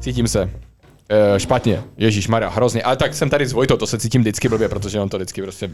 [0.00, 0.61] Cítím se.
[1.12, 1.82] Uh, špatně.
[1.96, 2.82] Ježíš Maria, hrozně.
[2.82, 5.42] Ale tak jsem tady s Vojtou, to se cítím vždycky blbě, protože on to vždycky
[5.42, 5.70] prostě...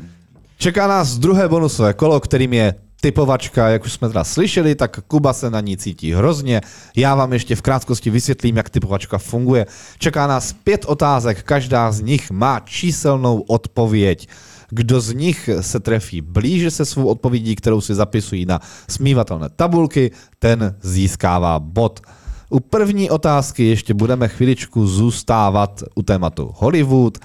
[0.58, 5.32] Čeká nás druhé bonusové kolo, kterým je typovačka, jak už jsme teda slyšeli, tak Kuba
[5.32, 6.60] se na ní cítí hrozně.
[6.96, 9.66] Já vám ještě v krátkosti vysvětlím, jak typovačka funguje.
[9.98, 14.28] Čeká nás pět otázek, každá z nich má číselnou odpověď.
[14.70, 20.10] Kdo z nich se trefí blíže se svou odpovědí, kterou si zapisují na smívatelné tabulky,
[20.38, 22.00] ten získává bod.
[22.50, 27.18] U první otázky ještě budeme chviličku zůstávat u tématu Hollywood.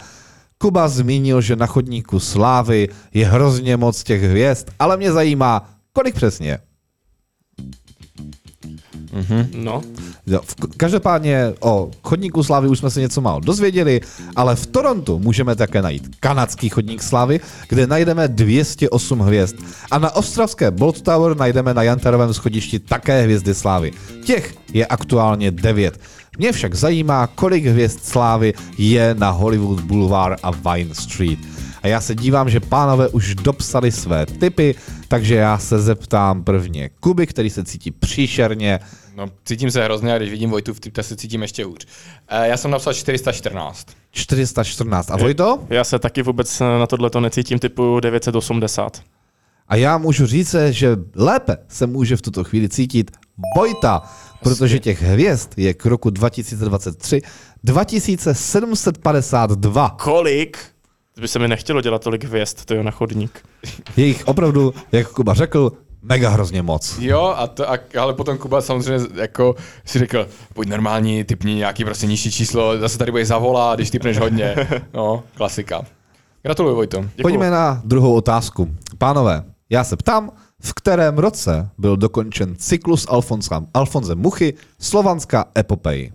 [0.57, 6.15] Kuba zmínil, že na chodníku slávy je hrozně moc těch hvězd, ale mě zajímá, kolik
[6.15, 6.59] přesně.
[9.53, 9.81] No,
[10.27, 14.01] Jo, v- Každopádně o chodníku slávy už jsme se něco málo dozvěděli,
[14.36, 19.55] ale v Torontu můžeme také najít kanadský chodník slávy, kde najdeme 208 hvězd.
[19.91, 23.91] A na ostravské Bolt Tower najdeme na Jantarovém schodišti také hvězdy slávy.
[24.25, 25.99] Těch je aktuálně 9.
[26.38, 31.39] Mě však zajímá, kolik hvězd slávy je na Hollywood Boulevard a Vine Street.
[31.83, 34.75] A já se dívám, že pánové už dopsali své tipy,
[35.13, 38.80] Takže já se zeptám prvně Kuby, který se cítí příšerně.
[39.15, 41.86] No, cítím se hrozně a když vidím Vojtu v typte, se cítím ještě hůř.
[41.86, 41.89] Uh,
[42.43, 43.88] já jsem napsal 414.
[44.12, 45.12] 414.
[45.12, 45.65] A Vojto?
[45.69, 49.02] Já se taky vůbec na tohle to necítím typu 980.
[49.67, 53.12] A já můžu říct, že lépe se může v tuto chvíli cítit
[53.58, 54.02] Vojta,
[54.43, 57.21] protože těch hvězd je k roku 2023
[57.63, 59.89] 2752.
[59.89, 60.72] Kolik?
[61.21, 63.45] By se mi nechtělo dělat tolik hvězd, to je na chodník.
[63.97, 65.71] Je jich opravdu, jak Kuba řekl,
[66.02, 66.97] mega hrozně moc.
[66.99, 71.86] Jo, a to, a, ale potom Kuba samozřejmě jako si řekl, buď normální, typni nějaký
[71.86, 74.56] prostě nižší číslo, zase tady bude zavolá, když typneš hodně.
[74.93, 75.82] No, klasika.
[76.43, 77.02] Gratuluju, Vojto.
[77.02, 77.21] Děkuju.
[77.21, 78.76] Pojďme na druhou otázku.
[78.97, 86.12] Pánové, já se ptám, v kterém roce byl dokončen cyklus Alfonsa, Alfonze Muchy Slovanská epopej.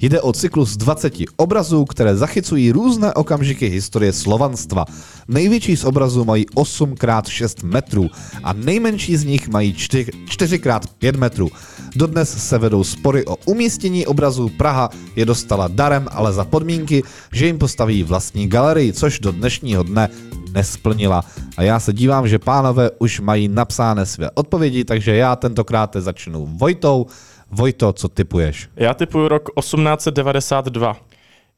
[0.00, 4.84] Jde o cyklus 20 obrazů, které zachycují různé okamžiky historie slovanstva.
[5.28, 8.10] Největší z obrazů mají 8x6 metrů
[8.44, 11.48] a nejmenší z nich mají 4x5 metrů.
[11.96, 14.48] Dodnes se vedou spory o umístění obrazů.
[14.48, 19.82] Praha je dostala darem, ale za podmínky, že jim postaví vlastní galerii, což do dnešního
[19.82, 20.08] dne
[20.52, 21.24] nesplnila.
[21.56, 26.46] A já se dívám, že pánové už mají napsány své odpovědi, takže já tentokrát začnu
[26.46, 27.06] Vojtou.
[27.50, 28.68] Vojto, co typuješ?
[28.76, 30.96] Já typuju rok 1892.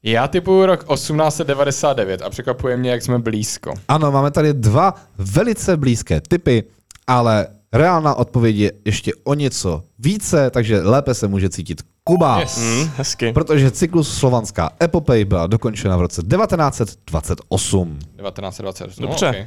[0.03, 3.75] Já typuju rok 1899 a překvapuje mě, jak jsme blízko.
[3.89, 6.65] Ano, máme tady dva velice blízké typy,
[7.07, 12.41] ale reálná odpověď je ještě o něco více, takže lépe se může cítit Kuba.
[12.41, 12.61] Yes.
[12.97, 13.33] Hezky.
[13.33, 17.99] Protože cyklus Slovanská epopej byla dokončena v roce 1928.
[17.99, 18.85] 1920.
[19.01, 19.27] Dobře.
[19.27, 19.47] No, okay.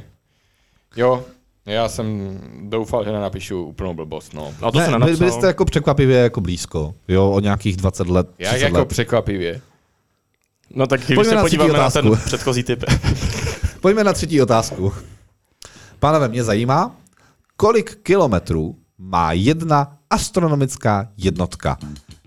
[0.96, 1.24] Jo,
[1.66, 4.52] já jsem doufal, že nenapíšu úplnou blbost, no.
[4.62, 5.16] No to se Ne, nenapsal.
[5.18, 8.88] byli, jste jako překvapivě jako blízko, jo, o nějakých 20 let, 30 Jak jako let.
[8.88, 9.60] překvapivě.
[10.74, 12.26] No tak když Pojďme se na třetí podíváme na ten otázku.
[12.26, 12.84] předchozí typ.
[13.80, 14.92] Pojďme na třetí otázku.
[16.00, 16.96] Pánové, mě zajímá,
[17.56, 21.78] kolik kilometrů má jedna astronomická jednotka.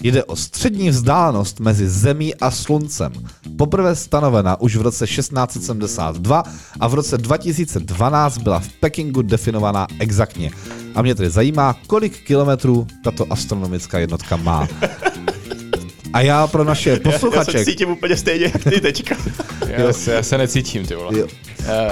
[0.06, 3.12] Jde o střední vzdálenost mezi Zemí a Sluncem.
[3.58, 6.44] Poprvé stanovena už v roce 1672
[6.80, 10.52] a v roce 2012 byla v Pekingu definovaná exaktně.
[10.96, 14.68] A mě tedy zajímá, kolik kilometrů tato astronomická jednotka má.
[16.14, 19.16] A já pro naše Já se posluchače, cítím úplně stejně jak ty teďka.
[19.68, 21.20] Já, se, já se necítím, ty vole.
[21.20, 21.28] Jo.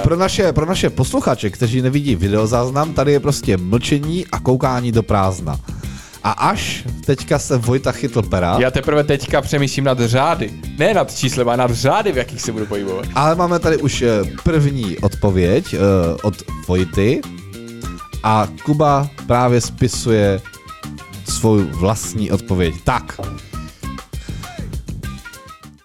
[0.02, 5.02] Pro naše, pro naše posluchače, kteří nevidí videozáznam, tady je prostě mlčení a koukání do
[5.02, 5.60] prázdna.
[6.24, 10.50] A až teďka se Vojta chytl pera, Já teprve teďka přemýšlím nad řády.
[10.78, 13.06] Ne nad číslem, ale nad řády, v jakých se budu pohybovat.
[13.14, 14.08] ale máme tady už eh,
[14.44, 15.78] první odpověď eh,
[16.22, 16.34] od
[16.68, 17.20] Vojty
[18.22, 20.40] a Kuba právě spisuje
[21.28, 22.74] svou vlastní odpověď.
[22.84, 23.20] Tak,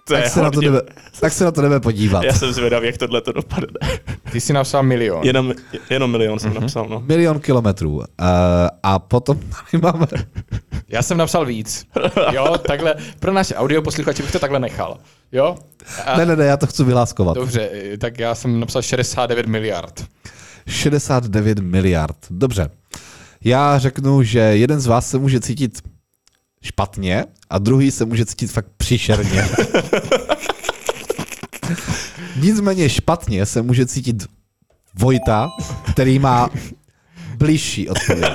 [0.10, 0.80] To je tak se, na to jdeme,
[1.20, 2.24] tak se na to jdeme podívat.
[2.24, 3.80] Já jsem zvědavý, jak tohle to dopadne.
[4.32, 5.24] Ty jsi napsal milion.
[5.24, 5.54] Jenom,
[5.90, 7.04] jenom milion jsem napsal, no.
[7.08, 7.96] Milion kilometrů.
[7.96, 8.04] Uh,
[8.84, 10.08] a potom tady máme...
[10.88, 11.86] Já jsem napsal víc.
[12.34, 14.98] Jo, takhle, pro naše audio posluchače bych to takhle nechal.
[15.32, 15.58] Jo?
[16.06, 17.36] A, Ne, ne, ne, já to chci vyláskovat.
[17.36, 17.70] Dobře,
[18.00, 20.06] tak já jsem napsal 69 miliard.
[20.68, 22.18] 69 miliard.
[22.30, 22.70] Dobře.
[23.44, 25.80] Já řeknu, že jeden z vás se může cítit
[26.62, 29.48] špatně a druhý se může cítit fakt příšerně.
[32.36, 34.26] Nicméně špatně se může cítit
[34.96, 35.50] Vojta,
[35.92, 36.50] který má
[37.38, 38.32] blížší odpověď.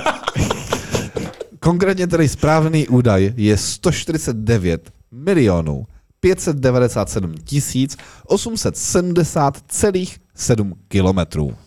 [1.59, 5.87] Konkrétně tedy správný údaj je 149 milionů
[6.19, 11.57] 597 tisíc 870,7 kilometrů.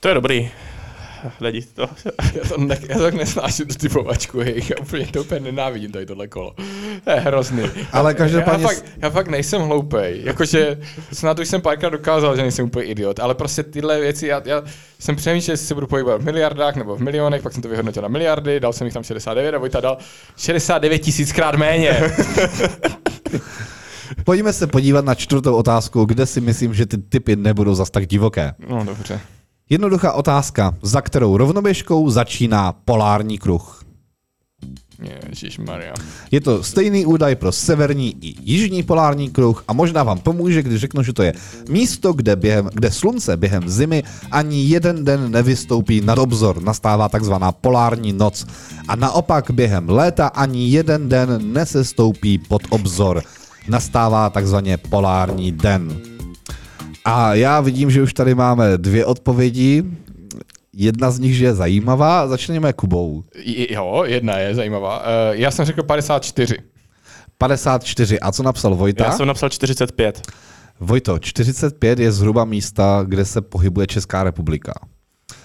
[0.00, 0.50] To je dobrý.
[1.40, 1.88] Lidi to.
[2.34, 4.62] Já to, ne, já to tak nesnáším tu typovačku, hej.
[4.70, 6.54] Já úplně to úplně nenávidím tady tohle kolo.
[7.04, 7.62] To je hrozný.
[7.92, 10.20] Ale každopádně Já fakt, já fakt nejsem hloupej.
[10.24, 10.78] Jakože
[11.12, 14.62] snad už jsem párkrát dokázal, že nejsem úplně idiot, ale prostě tyhle věci, já, já
[14.98, 18.02] jsem přemýšlel, jestli se budu pohybovat v miliardách nebo v milionech, pak jsem to vyhodnotil
[18.02, 19.98] na miliardy, dal jsem jich tam 69 a Vojta dal
[20.36, 22.00] 69 tisíckrát méně.
[24.24, 28.06] Pojďme se podívat na čtvrtou otázku, kde si myslím, že ty typy nebudou zas tak
[28.06, 28.52] divoké.
[28.68, 29.20] No dobře.
[29.70, 33.82] Jednoduchá otázka, za kterou rovnoběžkou začíná polární kruh.
[35.58, 35.94] Maria.
[36.30, 40.80] Je to stejný údaj pro severní i jižní polární kruh a možná vám pomůže, když
[40.80, 41.32] řeknu, že to je
[41.68, 46.62] místo, kde, během, kde slunce během zimy ani jeden den nevystoupí nad obzor.
[46.62, 48.46] Nastává takzvaná polární noc.
[48.88, 53.22] A naopak během léta ani jeden den nesestoupí pod obzor.
[53.68, 56.15] Nastává takzvaně polární den.
[57.06, 59.84] A já vidím, že už tady máme dvě odpovědi.
[60.72, 62.28] Jedna z nich že je zajímavá.
[62.28, 63.24] Začneme Kubou.
[63.70, 64.98] Jo, jedna je zajímavá.
[64.98, 66.56] Uh, já jsem řekl 54.
[67.38, 68.20] 54.
[68.20, 69.04] A co napsal Vojta?
[69.04, 70.22] Já jsem napsal 45.
[70.80, 74.72] Vojto, 45 je zhruba místa, kde se pohybuje Česká republika.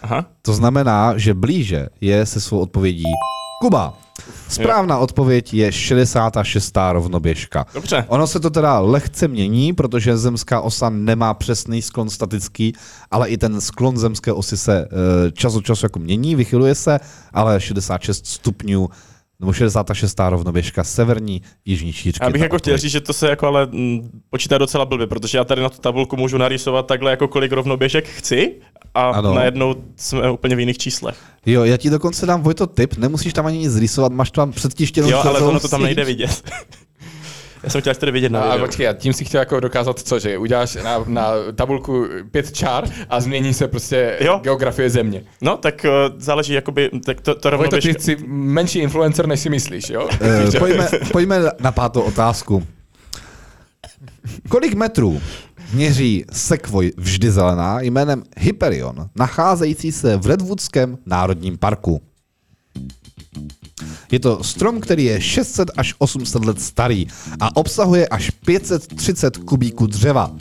[0.01, 0.25] Aha.
[0.41, 3.03] To znamená, že blíže je se svou odpovědí
[3.61, 3.93] Kuba.
[4.49, 6.77] Správná odpověď je 66.
[6.91, 7.65] rovnoběžka.
[7.73, 8.05] Dobře.
[8.07, 12.73] Ono se to teda lehce mění, protože zemská osa nemá přesný sklon statický,
[13.11, 16.99] ale i ten sklon zemské osy se eh, čas od času jako mění, vychyluje se,
[17.33, 18.89] ale 66 stupňů
[19.41, 20.19] nebo 66.
[20.29, 22.25] rovnoběžka severní jižní šířky.
[22.25, 25.37] Já bych jako chtěl říct, že to se jako ale mm, počítá docela blbě, protože
[25.37, 28.55] já tady na tu tabulku můžu narýsovat takhle jako kolik rovnoběžek chci
[28.93, 29.33] a Ano.
[29.33, 31.17] najednou jsme úplně v jiných číslech.
[31.45, 35.09] Jo, já ti dokonce dám Vojto tip, nemusíš tam ani nic rysovat, máš tam předtištěnou
[35.09, 36.43] Jo, ale ono to tam nejde vidět.
[37.63, 38.65] já jsem chtěl tady vidět na A, a videu.
[38.65, 42.83] počkej, a tím si chtěl jako dokázat co, že uděláš na, na tabulku pět čár
[43.09, 44.39] a změní se prostě Jo.
[44.43, 45.23] geografie země.
[45.41, 49.49] No, tak uh, záleží, jakoby, tak to, to Vojto, ty jsi menší influencer, než si
[49.49, 50.09] myslíš, jo?
[50.21, 52.63] Eh, pojďme, pojďme na pátou otázku.
[54.49, 55.21] Kolik metrů
[55.73, 62.01] měří sekvoj vždy zelená jménem Hyperion, nacházející se v Redwoodském národním parku?
[64.11, 67.07] Je to strom, který je 600 až 800 let starý
[67.39, 70.31] a obsahuje až 530 kubíků dřeva.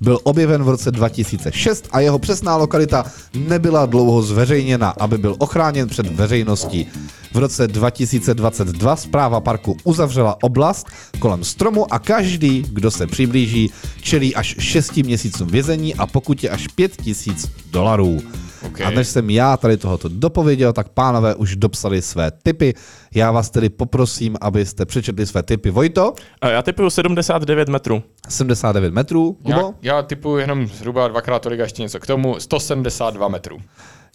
[0.00, 5.88] Byl objeven v roce 2006 a jeho přesná lokalita nebyla dlouho zveřejněna, aby byl ochráněn
[5.88, 6.86] před veřejností.
[7.34, 10.86] V roce 2022 zpráva parku uzavřela oblast
[11.18, 13.70] kolem stromu a každý, kdo se přiblíží,
[14.02, 18.20] čelí až 6 měsícům vězení a pokutě až 5000 dolarů.
[18.66, 18.80] Ok.
[18.80, 22.74] A než jsem já tady tohoto dopověděl, tak pánové už dopsali své tipy.
[23.14, 25.70] Já vás tedy poprosím, abyste přečetli své tipy.
[25.70, 28.02] Vojto, A já typuju 79 metrů.
[28.28, 29.36] 79 metrů.
[29.46, 29.74] Já, Kubo?
[29.82, 33.58] já typuji jenom zhruba dvakrát tolik a ještě něco k tomu, 172 metrů.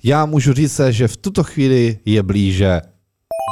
[0.03, 2.81] Já můžu říct, že v tuto chvíli je blíže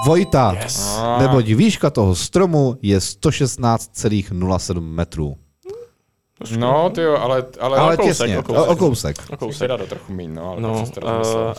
[0.08, 1.00] Vojta, Yes.
[1.20, 5.36] neboť výška toho stromu je 116,07 metrů.
[6.58, 8.62] No, ty jo, ale, ale, Ale kousek, těsně, o kousek.
[8.62, 9.16] o, o kousek.
[9.30, 9.70] O kousek.
[9.70, 11.12] do trochu míň, no, ale No, to uh,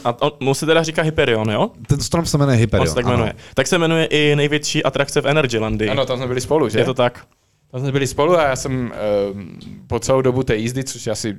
[0.05, 1.71] a on, mu se teda říká Hyperion, jo?
[1.87, 2.89] Ten strom se jmenuje On Hyperion.
[2.89, 3.15] se tak ano.
[3.15, 3.33] jmenuje.
[3.55, 5.89] Tak se jmenuje i největší atrakce v Energylandii.
[5.91, 6.79] Ano, tam jsme byli spolu, že?
[6.79, 7.27] Je to tak.
[7.71, 8.93] Tam jsme byli spolu a já jsem
[9.35, 9.41] uh,
[9.87, 11.37] po celou dobu té jízdy, což je asi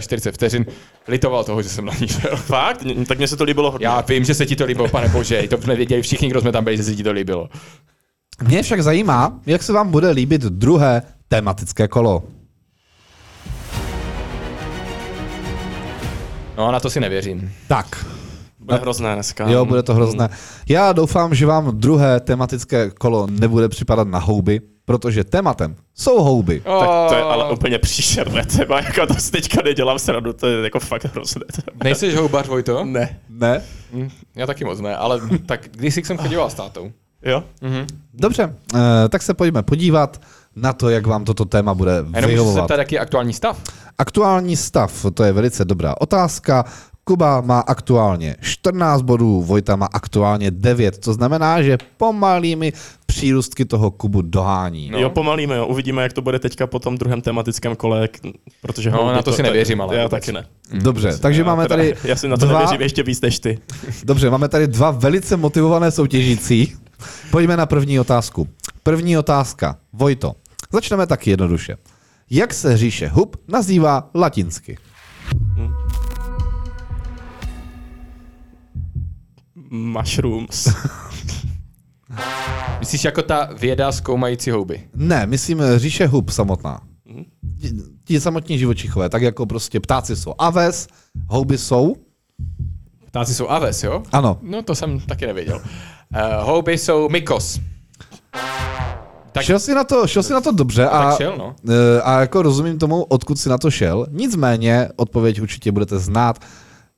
[0.00, 0.66] 45 vteřin,
[1.08, 2.36] litoval toho, že jsem na ní šel.
[2.36, 2.84] Fakt?
[3.08, 3.86] Tak mně se to líbilo hodně.
[3.86, 6.52] Já vím, že se ti to líbilo, pane bože, to jsme věděli všichni, kdo jsme
[6.52, 7.48] tam byli, že se ti to líbilo.
[8.48, 12.22] Mě však zajímá, jak se vám bude líbit druhé tematické kolo.
[16.56, 17.52] No, na to si nevěřím.
[17.68, 18.06] Tak,
[18.58, 19.50] Bude hrozné dneska.
[19.50, 20.28] jo, bude to hrozné.
[20.68, 26.60] Já doufám, že vám druhé tematické kolo nebude připadat na houby, protože tématem jsou houby.
[26.60, 30.64] Tak to je ale úplně příšerné téma, jako to si teďka nedělám srandu, to je
[30.64, 31.42] jako fakt hrozné.
[31.84, 32.84] Nejseš houbař, Vojto?
[32.84, 33.18] Ne.
[33.28, 33.62] Ne?
[33.92, 36.92] Hm, Já taky moc ne, ale tak když jsem chodil s tátou.
[37.22, 37.44] Jo?
[38.14, 40.20] Dobře, eh, tak se pojďme podívat
[40.56, 42.62] na to, jak vám toto téma bude Jenom můžu se vyhovovat.
[42.64, 43.62] zeptat, jaký je aktuální stav?
[43.98, 46.64] Aktuální stav, to je velice dobrá otázka.
[47.04, 52.72] Kuba má aktuálně 14 bodů, Vojta má aktuálně 9, to znamená, že pomalými
[53.06, 54.90] přírůstky toho Kubu dohání.
[54.90, 54.98] No.
[54.98, 55.66] Jo, pomalíme, jo.
[55.66, 58.08] Uvidíme, jak to bude teďka po tom druhém tematickém kole,
[58.62, 58.90] protože...
[58.90, 60.10] No, na to si nevěřím, ale Já vůbec.
[60.10, 60.46] taky ne.
[60.82, 63.58] Dobře, takže máme Teda, tady Já si na to dva, nevěřím ještě víc než ty.
[64.04, 66.76] dobře, máme tady dva velice motivované soutěžící.
[67.30, 68.48] Pojďme na první otázku.
[68.82, 69.76] První otázka.
[69.92, 70.32] Vojto,
[70.72, 71.76] začneme taky jednoduše.
[72.30, 74.78] Jak se říše hub nazývá latinsky?
[79.70, 80.68] Mushrooms.
[82.80, 84.80] Myslíš jako ta věda zkoumající houby?
[84.94, 86.80] Ne, myslím říše hub samotná.
[87.60, 87.70] Ti,
[88.04, 90.86] ti samotní živočichové, tak jako prostě ptáci jsou aves,
[91.28, 91.96] houby jsou,
[93.06, 94.02] Ptáci jsou aves, jo?
[94.12, 95.56] ano, No to jsem taky nevěděl.
[95.56, 97.60] Uh, houby jsou mykos.
[99.36, 101.54] Tak šel jsi na to, šel jsi na to dobře a, tak šel, no.
[101.68, 104.06] eh, a jako rozumím tomu, odkud jsi na to šel.
[104.10, 106.38] Nicméně, odpověď určitě budete znát,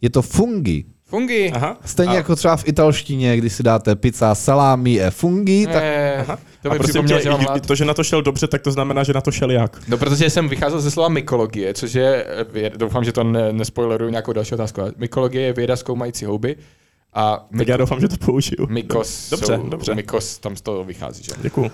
[0.01, 0.85] je to fungi.
[1.05, 1.53] Fungi.
[1.55, 1.77] Aha.
[1.85, 6.25] Stejně A- jako třeba v italštině, když si dáte pizza, salami a fungi, tak Eh,
[6.63, 7.67] to A mi prosím připomnělo, tě, že mám rád.
[7.67, 9.89] to, že na to šel dobře, tak to znamená, že na to šel jak.
[9.89, 14.11] No, protože jsem vycházel ze slova mykologie, což je, eh, doufám, že to ne, nespoileruju
[14.11, 16.57] nějakou další otázku, ale mykologie je věda zkoumající houby
[17.15, 18.67] a Tak myko, já doufám, že to použiju.
[18.69, 19.95] mykos, Dobře, jsou, dobře.
[19.95, 21.33] mykos, tam z toho vychází, že?
[21.43, 21.71] Děkuju.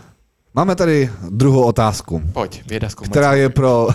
[0.55, 3.89] Máme tady druhou otázku, Pojď, věda zkoumající která je pro,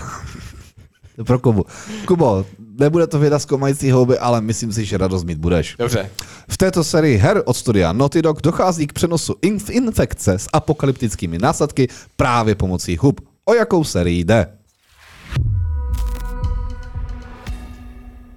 [1.26, 1.64] pro Kubu.
[2.06, 2.46] Kubo,
[2.78, 5.76] nebude to věda zkoumající houby, ale myslím si, že radost mít budeš.
[5.78, 6.10] Dobře.
[6.48, 11.38] V této sérii her od studia Naughty Dog dochází k přenosu inf- infekce s apokalyptickými
[11.38, 13.20] následky právě pomocí hub.
[13.44, 14.46] O jakou sérii jde?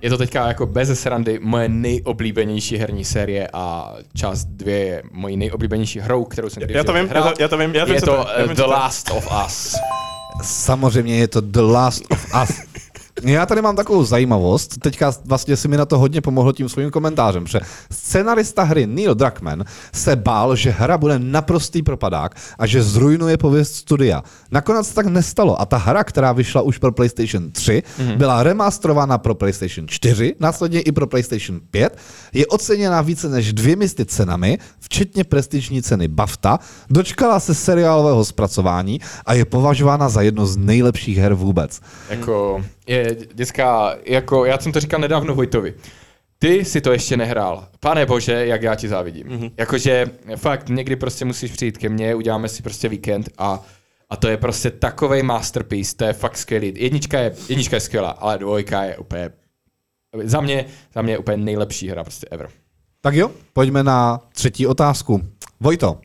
[0.04, 5.38] Je to teďka jako bez srandy moje nejoblíbenější herní série a část dvě je mojí
[5.38, 7.96] nejoblíbenější hrou, kterou jsem kdy Já to vím, já to- já to vím, já vím,
[7.96, 8.68] Je to to já eh, The to je.
[8.68, 9.76] Last of Us.
[10.42, 12.62] Samozřejmě je to The Last of Us.
[13.22, 16.92] Já tady mám takovou zajímavost, teďka vlastně si mi na to hodně pomohl tím svým
[16.92, 17.60] komentářem, že
[17.92, 23.76] scenarista hry Neil Druckmann se bál, že hra bude naprostý propadák a že zrujnuje pověst
[23.76, 24.24] studia.
[24.52, 28.18] Nakonec tak nestalo a ta hra, která vyšla už pro PlayStation 3, mm-hmm.
[28.18, 31.98] byla remasterována pro PlayStation 4, následně i pro PlayStation 5,
[32.34, 36.60] je oceněna více než dvěmi sty cenami, včetně prestižní ceny BAFTA,
[36.90, 41.82] dočkala se seriálového zpracování a je považována za jedno z nejlepších her vůbec.
[42.10, 45.74] Jako, je dětská, jako, já jsem to říkal nedávno Vojtovi.
[46.40, 47.68] Ty si to ještě nehrál.
[47.80, 49.28] Pane bože, jak já ti závidím.
[49.28, 49.52] Mm-hmm.
[49.58, 50.06] Jakože
[50.36, 53.64] fakt někdy prostě musíš přijít ke mně, uděláme si prostě víkend a,
[54.10, 56.74] a to je prostě takový masterpiece, to je fakt skvělý.
[56.76, 59.30] Jednička je, jednička je skvělá, ale dvojka je úplně,
[60.24, 62.50] za mě, za mě je úplně nejlepší hra prostě ever.
[63.02, 65.22] Tak jo, pojďme na třetí otázku.
[65.60, 65.98] Vojto,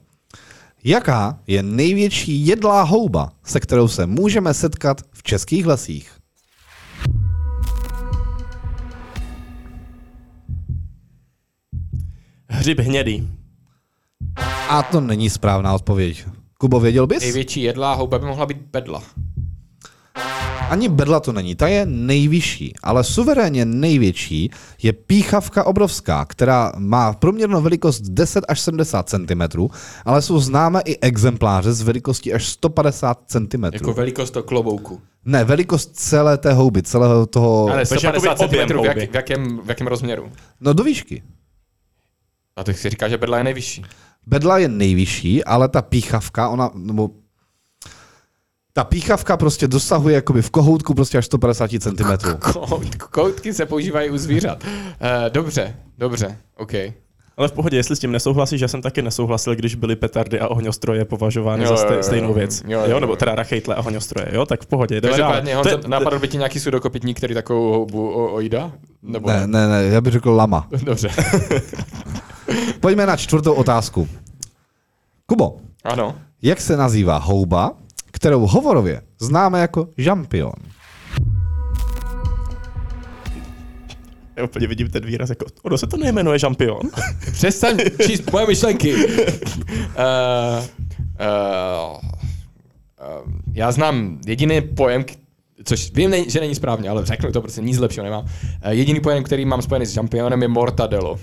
[0.85, 6.17] jaká je největší jedlá houba, se kterou se můžeme setkat v českých lesích?
[12.59, 13.28] Hřib hnědý.
[14.68, 16.24] A to není správná odpověď.
[16.59, 17.20] Kubo, věděl bys?
[17.20, 19.02] Největší jedlá houba by mohla být bedla.
[20.70, 24.50] Ani bedla to není, ta je nejvyšší, ale suverénně největší
[24.82, 29.42] je píchavka obrovská, která má průměrnou velikost 10 až 70 cm,
[30.04, 33.64] ale jsou známé i exempláře s velikostí až 150 cm.
[33.72, 35.00] Jako velikost toho klobouku.
[35.24, 37.68] Ne, velikost celé té houby, celého toho...
[37.68, 40.32] Ale Takže 150 jakoby objem cm, v, jak, v, jakém, v jakém rozměru?
[40.61, 41.22] No do výšky.
[42.59, 43.84] A to si říká, že bedla je nejvyšší.
[44.26, 47.11] Bedla je nejvyšší, ale ta píchavka, ona, nebo
[48.72, 52.12] ta píchavka prostě dosahuje jakoby v kohoutku prostě až 150 cm.
[52.52, 54.64] Kout, koutky se používají u zvířat.
[54.64, 54.70] Uh,
[55.28, 56.72] dobře, dobře, OK.
[57.36, 60.48] Ale v pohodě, jestli s tím nesouhlasíš, já jsem taky nesouhlasil, když byly petardy a
[60.48, 62.62] ohňostroje považovány Jo, za stej, stejnou věc.
[62.66, 65.00] Jo, Jo, jo, jo, nebo teda rachejtle a ohňostroje, jo, tak v pohodě.
[65.00, 68.72] Každopádně, To je- napadl by ti nějaký sudokopitník, který takovou houbu o- ojídá?
[69.02, 70.68] Nebo Ne, ne, ne, já bych řekl lama.
[70.84, 71.09] Dobře.
[72.80, 74.09] Pojďme na čtvrtou otázku.
[75.26, 76.14] Kubo, ano.
[76.42, 77.72] jak se nazývá houba,
[78.11, 80.53] kterou hovorově známe jako žampion?
[84.36, 86.80] Já úplně vidím ten výraz, jako, ono se to nejmenuje žampion.
[87.32, 87.76] Přestaň
[88.07, 88.94] číst moje myšlenky.
[88.94, 90.64] uh, uh,
[91.96, 95.05] uh, já znám jediný pojem,
[95.64, 98.24] což vím, že není správně, ale řeknu to, protože nic lepšího nemám.
[98.24, 101.18] Uh, jediný pojem, který mám spojený s šampionem, je mortadelo.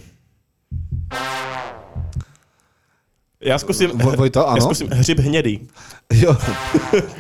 [3.46, 4.62] Já zkusím, Vo- Vojto, já ano?
[4.62, 5.68] zkusím hřib hnědý.
[6.14, 6.38] Jo.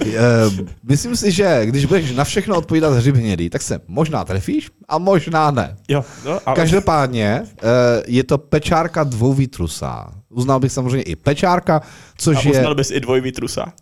[0.84, 4.97] Myslím si, že když budeš na všechno odpovídat hřib hnědý, tak se možná trefíš a
[4.97, 5.78] možná ne.
[5.88, 10.11] Jo, no, ale Každopádně eh, je to pečárka dvouvítrusá.
[10.30, 11.82] Uznal bych samozřejmě i pečárka, a
[12.17, 12.51] což je...
[12.51, 13.73] uznal bys i dvojvítrusa.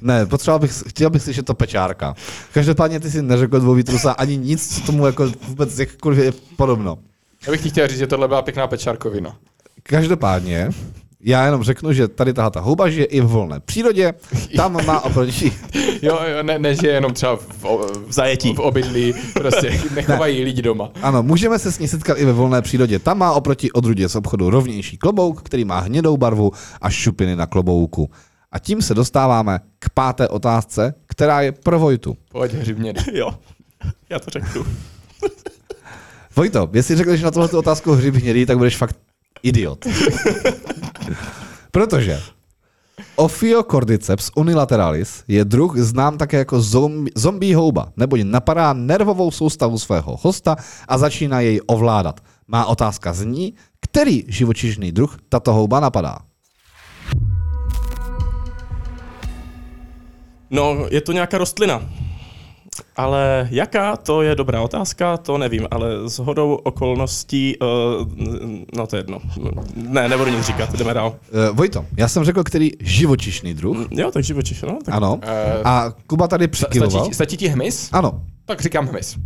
[0.00, 2.14] Ne, potřeboval bych, chtěl bych slyšet to pečárka.
[2.54, 6.98] Každopádně ty si neřekl dvouvítrusá ani nic, co tomu jako vůbec jakkoliv je podobno.
[7.46, 9.36] Já bych ti chtěl říct, že tohle byla pěkná pečárkovina.
[9.82, 10.70] Každopádně,
[11.22, 14.14] já jenom řeknu, že tady tahle ta houba žije i v volné přírodě,
[14.56, 15.52] tam má oproti...
[16.02, 17.64] Jo, jo ne, ne, že jenom třeba v,
[18.06, 18.54] V zajetí.
[18.54, 20.90] v obydlí, prostě nechovají lidi doma.
[21.02, 22.98] Ano, můžeme se s ní setkat i ve volné přírodě.
[22.98, 27.46] Tam má oproti odrůdě z obchodu rovnější klobouk, který má hnědou barvu a šupiny na
[27.46, 28.10] klobouku.
[28.52, 32.16] A tím se dostáváme k páté otázce, která je pro Vojtu.
[32.32, 32.94] Pojď hřibně.
[33.12, 33.30] Jo,
[34.10, 34.64] já to řeknu.
[36.36, 38.96] Vojto, jestli řekneš na tohle otázku hřib hnědý, tak budeš fakt
[39.42, 39.86] idiot.
[41.70, 42.20] Protože
[43.16, 50.16] Ophiocordyceps unilateralis je druh znám také jako zombie, zombie houba, neboť napadá nervovou soustavu svého
[50.20, 50.56] hosta
[50.88, 52.20] a začíná jej ovládat.
[52.48, 56.18] Má otázka zní, který živočišný druh tato houba napadá?
[60.50, 61.82] No, je to nějaká rostlina.
[62.96, 67.68] Ale jaká, to je dobrá otázka, to nevím, ale s hodou okolností, uh,
[68.76, 69.18] no to je jedno.
[69.74, 71.14] Ne, nebudu nic říkat, jdeme dál.
[71.50, 73.76] Uh, Vojto, já jsem řekl, který živočišný druh.
[73.90, 74.78] Jo, tak živočich, no.
[74.84, 75.20] Tak Ano.
[75.22, 77.00] Eh, A Kuba tady přikyvoval.
[77.00, 77.88] Stačí, stačí ti hmyz?
[77.92, 78.22] Ano.
[78.44, 79.16] Tak říkám hmyz.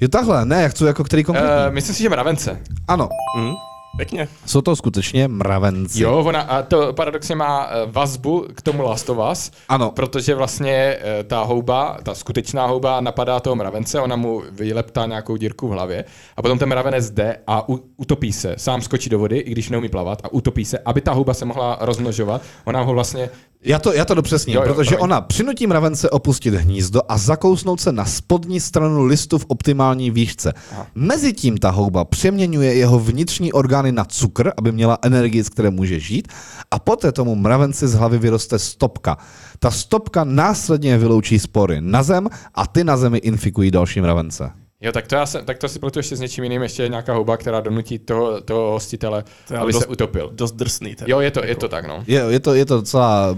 [0.00, 1.66] Jo takhle, ne, já chci jako který konkrétní.
[1.68, 2.60] Uh, myslím si, že mravence.
[2.88, 3.08] Ano,
[3.38, 3.52] hm,
[3.96, 4.28] pěkně.
[4.46, 6.02] jsou to skutečně mravenci.
[6.02, 9.90] Jo, ona a to paradoxně má eh, vazbu k tomu Last of Us, Ano.
[9.90, 15.36] protože vlastně eh, ta houba, ta skutečná houba napadá toho mravence, ona mu vyleptá nějakou
[15.36, 16.04] dírku v hlavě
[16.36, 19.88] a potom ten mravenec jde a utopí se, sám skočí do vody, i když neumí
[19.88, 22.42] plavat a utopí se, aby ta houba se mohla rozmnožovat.
[22.64, 23.30] Ona ho vlastně
[23.66, 25.04] Já to, já to dopřesním, Jo, jo, protože promiň.
[25.04, 30.52] ona přinutí mravence opustit hnízdo a zakousnout se na spodní stranu listu v optimální výšce.
[30.94, 33.52] Mezitím ta houba přeměňuje jeho vnitřní
[33.84, 36.28] orgány na cukr, aby měla energii, z které může žít.
[36.70, 39.16] A poté tomu mravenci z hlavy vyroste stopka.
[39.58, 44.50] Ta stopka následně vyloučí spory na zem a ty na zemi infikují další mravence.
[44.80, 46.88] Jo, tak to, já jsem, tak to si pletu ještě s něčím jiným, ještě je
[46.88, 50.30] nějaká houba, která donutí toho, toho hostitele, To je aby dost- se utopil.
[50.34, 50.94] Dost drsný.
[50.94, 51.08] Ten.
[51.08, 52.04] Jo, je to, je to tak, no.
[52.06, 53.36] Je, je, to, je to docela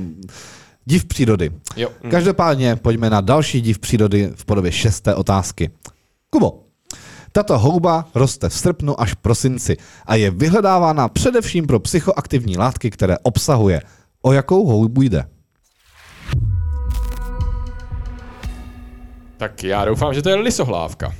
[0.85, 1.51] div přírody.
[1.77, 1.89] Jo.
[2.11, 5.71] Každopádně pojďme na další div přírody v podobě šesté otázky.
[6.31, 6.66] Kubo,
[7.37, 9.76] tato houba roste v srpnu až prosinci
[10.07, 13.80] a je vyhledávána především pro psychoaktivní látky, které obsahuje.
[14.22, 15.24] O jakou houbu jde?
[19.37, 21.12] Tak já doufám, že to je lisohlávka.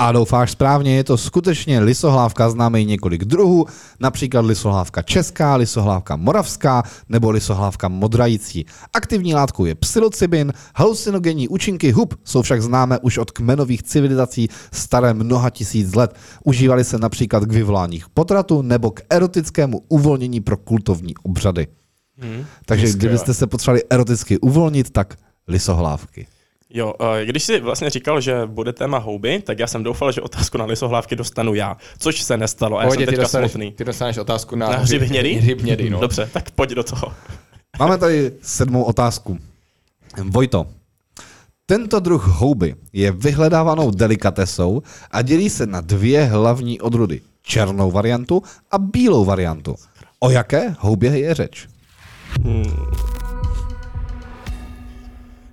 [0.00, 3.66] A doufáš správně, je to skutečně lisohlávka, známe ji několik druhů,
[4.00, 8.66] například lisohlávka česká, lisohlávka moravská nebo lisohlávka modrající.
[8.92, 15.14] Aktivní látkou je psilocybin, halucinogenní účinky hub jsou však známé už od kmenových civilizací staré
[15.14, 16.16] mnoha tisíc let.
[16.44, 21.66] Užívaly se například k vyvolání potratu nebo k erotickému uvolnění pro kultovní obřady.
[22.18, 22.44] Hmm.
[22.66, 25.16] Takže kdybyste se potřebovali eroticky uvolnit, tak
[25.48, 26.26] lisohlávky.
[26.74, 30.20] Jo, eh, když jsi vlastně říkal, že bude téma houby, tak já jsem doufal, že
[30.20, 33.52] otázku na lisohlávky dostanu já, což se nestalo a já Pohodě, jsem ty teďka dostaneš,
[33.52, 33.72] smutný.
[33.72, 35.32] ty dostaneš otázku na, Na hřib hnědý?
[35.34, 36.00] Hřib hnědý, no.
[36.00, 37.12] Dobře, tak pojď do toho.
[37.78, 39.38] Máme tady sedmou otázku.
[40.24, 40.66] Vojto,
[41.66, 47.20] tento druh houby je vyhledávanou delikatesou a dělí se na dvě hlavní odrůdy.
[47.42, 49.76] Černou variantu a bílou variantu.
[50.20, 51.68] O jaké houbě je řeč?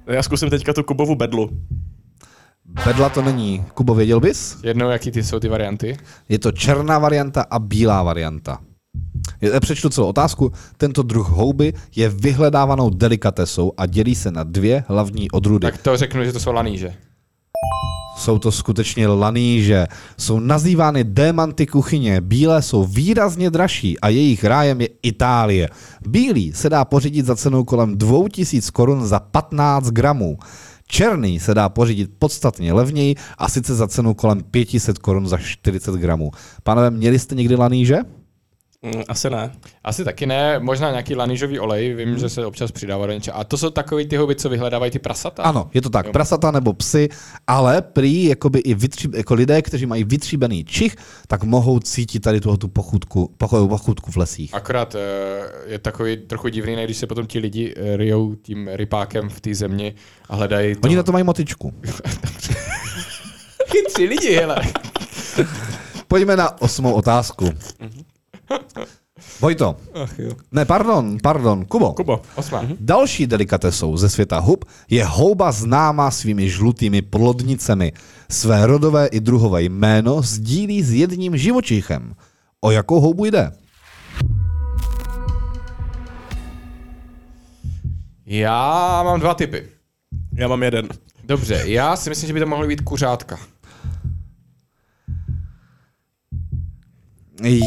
[0.07, 1.49] Já zkusím teďka tu Kubovu bedlu.
[2.85, 3.65] Bedla to není.
[3.73, 4.57] Kubo, věděl bys?
[4.63, 5.97] Jednou, jaký ty jsou ty varianty?
[6.29, 8.59] Je to černá varianta a bílá varianta.
[9.41, 10.51] Je- Přečtu celou otázku.
[10.77, 15.67] Tento druh houby je vyhledávanou delikatesou a dělí se na dvě hlavní odrůdy.
[15.71, 16.93] Tak to řeknu, že to jsou laníže.
[18.17, 19.87] Jsou to skutečně laníže.
[20.17, 22.21] Jsou nazývány démanty kuchyně.
[22.21, 25.69] Bílé jsou výrazně dražší a jejich rájem je Itálie.
[26.07, 30.37] Bílý se dá pořídit za cenu kolem 2000 korun za 15 gramů.
[30.87, 35.95] Černý se dá pořídit podstatně levněji a sice za cenu kolem 500 korun za 40
[35.95, 36.31] gramů.
[36.63, 37.97] Pánové, měli jste někdy laníže?
[38.81, 39.51] Mm, asi ne.
[39.83, 42.19] Asi taky ne, možná nějaký lanížový olej, vím, Hmm.
[42.19, 43.37] že se občas přidává do něčeho.
[43.37, 45.43] A to jsou takový ty houby, co vyhledávají ty prasata?
[45.43, 46.11] Ano, je to tak.
[46.11, 47.09] Prasata nebo psy,
[47.47, 50.95] ale prý jakoby i vytří, jako lidé, kteří mají vytříbený čich,
[51.27, 53.33] tak mohou cítit tady tuhle tu pochutku,
[53.67, 54.53] pochutku v lesích.
[54.53, 54.99] Akorát eh,
[55.65, 59.41] je takový trochu divný, ne, když se potom ti lidi eh, ryjou tím rypákem v
[59.41, 59.95] té zemi
[60.29, 60.81] a hledají to.
[60.83, 61.73] Oni na to mají motičku.
[63.71, 64.57] Chytří lidi, hele.
[66.07, 67.49] Pojďme na osmou otázku.
[69.41, 69.75] Vojto.
[69.93, 70.31] Ach jo.
[70.51, 71.93] Ne, pardon, pardon, Kubo.
[71.93, 72.21] Kubo.
[72.35, 72.63] Osma.
[72.79, 77.93] Další delikatesou ze světa hub je houba známá svými žlutými plodnicemi.
[78.31, 82.13] Své rodové i druhové jméno sdílí s jedním živočichem.
[82.61, 83.51] O jakou houbu jde?
[88.25, 89.63] Já mám dva typy.
[90.33, 90.89] Já mám jeden.
[91.23, 93.39] Dobře, já si myslím, že by to mohly být kuřátka.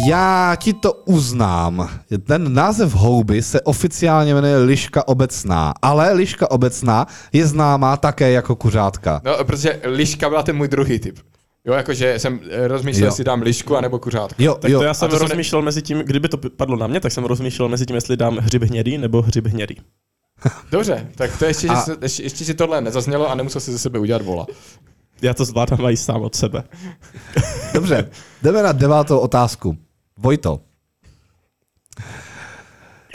[0.08, 1.90] Já ti to uznám.
[2.26, 8.56] Ten název houby se oficiálně jmenuje liška obecná, ale liška obecná je známá také jako
[8.56, 9.20] kuřátka.
[9.24, 11.18] No, protože liška byla ten můj druhý typ.
[11.64, 13.08] Jo, jakože jsem eh, rozmýšlel, Jo.
[13.08, 14.42] jestli dám lišku anebo kuřátka.
[14.42, 14.78] Jo, Tak jo.
[14.78, 17.12] to já jsem to jsou ne- rozmýšlel mezi tím, kdyby to padlo na mě, tak
[17.12, 19.76] jsem rozmýšlel mezi tím, jestli dám hřib hnědý nebo hřib hnědý.
[20.70, 23.78] Dobře, tak to ještě, A- že ještě, ještě si tohle nezaznělo a nemusel si ze
[23.78, 24.46] sebe udělat vola.
[25.22, 26.62] Já to zvládám i sám od sebe.
[27.74, 28.10] Dobře,
[28.42, 29.76] jdeme na devátou otázku.
[30.18, 30.60] Vojto,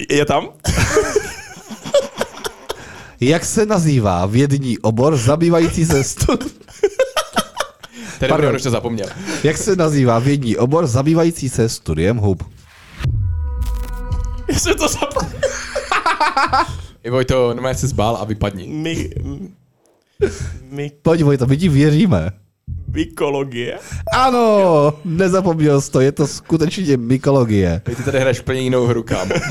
[0.10, 0.50] Je tam?
[3.22, 6.38] jak se nazývá vědní obor zabývající se stu...
[8.20, 8.30] Tady Pardon.
[8.30, 8.56] Pardon.
[8.56, 9.08] už to zapomněl.
[9.44, 12.44] Jak se nazývá vědní obor zabývající se studiem hub?
[14.52, 15.42] Já jsem to zapomněl.
[17.04, 18.68] I Vojto, normálně se zbál a vypadni.
[18.68, 19.10] My,
[20.72, 22.32] my, Pojď Vojto, my ti věříme.
[22.88, 23.78] mykologie.
[24.14, 27.82] Ano, nezapomněl jsi to, je to skutečně mykologie.
[27.84, 29.36] Ty tady hraješ úplně jinou hru, kámo.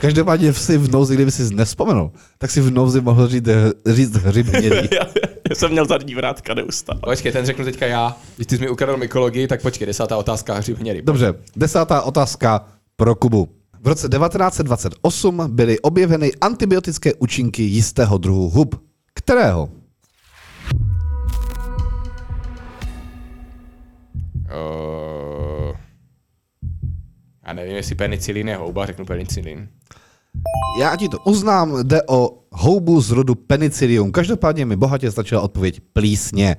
[0.00, 3.48] Každopádně si v nouzi, kdyby si nespomenul, tak si v nouzi mohl říct,
[3.86, 4.76] říct hřib hnědý.
[4.92, 5.06] já,
[5.50, 7.00] já jsem měl zadní vrátka neustále.
[7.04, 8.16] Počkej, ten řeknu teďka já.
[8.36, 11.02] Když ty jsi mi ukradl mykologii, tak počkej, desátá otázka, hřib hnědý.
[11.02, 12.64] Dobře, desátá otázka
[12.96, 13.48] pro Kubu.
[13.84, 18.82] V roce 1928 byly objeveny antibiotické účinky jistého druhu hub.
[19.14, 19.68] Kterého?
[24.44, 25.76] Uh,
[27.46, 29.68] já nevím, jestli penicilin je houba, řeknu penicilin.
[30.80, 34.12] Já ti to uznám, jde o houbu z rodu penicillium.
[34.12, 36.56] Každopádně mi bohatě stačila odpověď plísně.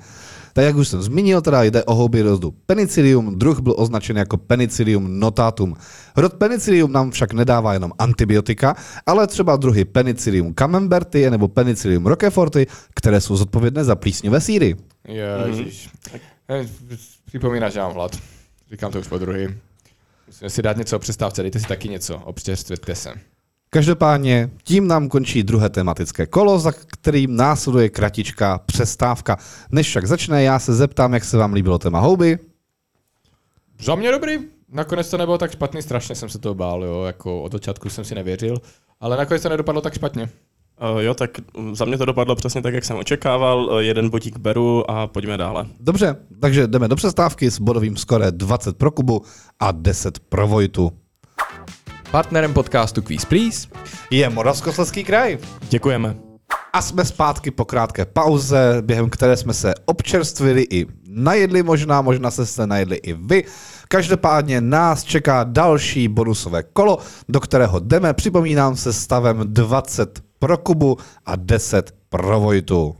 [0.53, 4.37] Tak jak už jsem zmínil, teda jde o houby rodu Penicillium, druh byl označen jako
[4.37, 5.75] Penicillium notatum.
[6.15, 8.75] Rod Penicillium nám však nedává jenom antibiotika,
[9.05, 14.75] ale třeba druhy Penicillium camemberti nebo Penicillium roqueforti, které jsou zodpovědné za plísňové síry.
[15.45, 15.89] Ježiš.
[16.49, 16.67] Mm-hmm.
[17.25, 18.17] Připomíná, že mám hlad.
[18.71, 19.47] Říkám to už po druhý.
[20.27, 23.13] Musíme si dát něco o přestávce, dejte si taky něco, občerstvete se.
[23.73, 29.37] Každopádně tím nám končí druhé tematické kolo, za kterým následuje kratičká přestávka.
[29.71, 32.39] Než však začne, já se zeptám, jak se vám líbilo téma houby.
[33.81, 34.37] Za mě dobrý.
[34.69, 38.05] Nakonec to nebylo tak špatný, strašně jsem se toho bál, jo, jako od začátku jsem
[38.05, 38.61] si nevěřil,
[38.99, 40.29] ale nakonec to nedopadlo tak špatně.
[40.93, 41.31] Uh, jo, tak
[41.71, 43.65] za mě to dopadlo přesně tak, jak jsem očekával.
[43.65, 45.65] Uh, jeden bodík beru a pojďme dále.
[45.79, 49.21] Dobře, takže jdeme do přestávky s bodovým skore 20 pro Kubu
[49.59, 51.02] a 10 pro Vojtu.
[52.13, 53.67] Partnerem podcastu Quiz Please
[54.11, 55.37] je Moravskoslezský kraj.
[55.69, 56.15] Děkujeme.
[56.73, 62.31] A jsme zpátky po krátké pauze, během které jsme se občerstvili i najedli možná, možná
[62.31, 63.43] se jste najedli i vy.
[63.87, 66.97] Každopádně nás čeká další bonusové kolo,
[67.29, 72.95] do kterého jdeme, připomínám se stavem 20 pro Kubu a 10 pro Vojtu.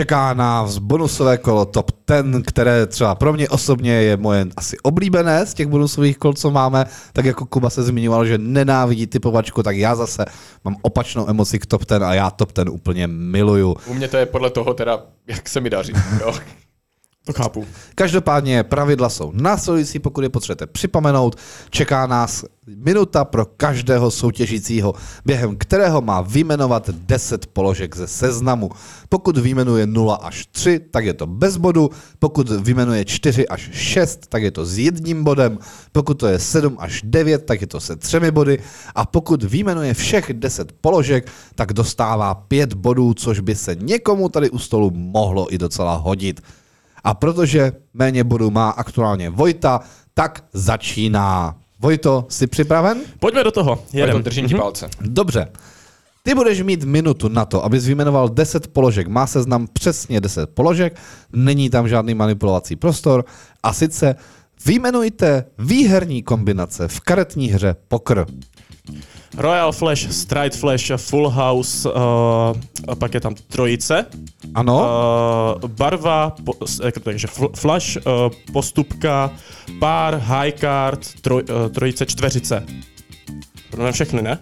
[0.00, 5.46] Čeká nás bonusové kolo Top 10, které třeba pro mě osobně je moje asi oblíbené
[5.46, 6.84] z těch bonusových kol, co máme.
[7.12, 10.24] Tak jako Kuba se zmiňoval, že nenávidí typovačku, tak já zase
[10.64, 13.76] mám opačnou emoci k Top 10 a já Top 10 úplně miluju.
[13.86, 15.92] U mě to je podle toho teda, jak se mi daří.
[16.20, 16.34] Jo.
[17.24, 17.66] To chápu.
[17.94, 21.36] Každopádně pravidla jsou následující, pokud je potřebujete připomenout.
[21.70, 22.44] Čeká nás
[22.76, 24.94] minuta pro každého soutěžícího,
[25.24, 28.70] během kterého má vyjmenovat 10 položek ze seznamu.
[29.08, 31.90] Pokud vyjmenuje 0 až 3, tak je to bez bodu.
[32.18, 35.58] Pokud vyjmenuje 4 až 6, tak je to s jedním bodem.
[35.92, 38.58] Pokud to je 7 až 9, tak je to se třemi body.
[38.94, 44.50] A pokud vyjmenuje všech 10 položek, tak dostává 5 bodů, což by se někomu tady
[44.50, 46.40] u stolu mohlo i docela hodit.
[47.04, 49.80] A protože méně bodů má aktuálně Vojta,
[50.14, 51.54] tak začíná.
[51.80, 53.00] Vojto, jsi připraven?
[53.18, 53.82] Pojďme do toho.
[53.92, 54.08] Jedem.
[54.08, 54.22] Jedem.
[54.22, 54.88] držím ti palce.
[55.00, 55.48] Dobře.
[56.22, 59.08] Ty budeš mít minutu na to, abys vyjmenoval 10 položek.
[59.08, 60.96] Má seznam přesně 10 položek,
[61.32, 63.24] není tam žádný manipulovací prostor.
[63.62, 64.14] A sice
[64.66, 68.26] vyjmenujte výherní kombinace v karetní hře poker.
[69.36, 71.94] Royal Flash, Stride Flash, Full House, uh,
[72.88, 74.06] a pak je tam trojice.
[74.54, 74.90] Ano,
[75.62, 76.52] Uh, barva, po,
[77.02, 78.02] takže fl- flash, uh,
[78.52, 79.30] postupka,
[79.78, 82.66] pár, high card, troj, uh, trojice, čtveřice.
[83.70, 84.38] Budeme všechny, ne?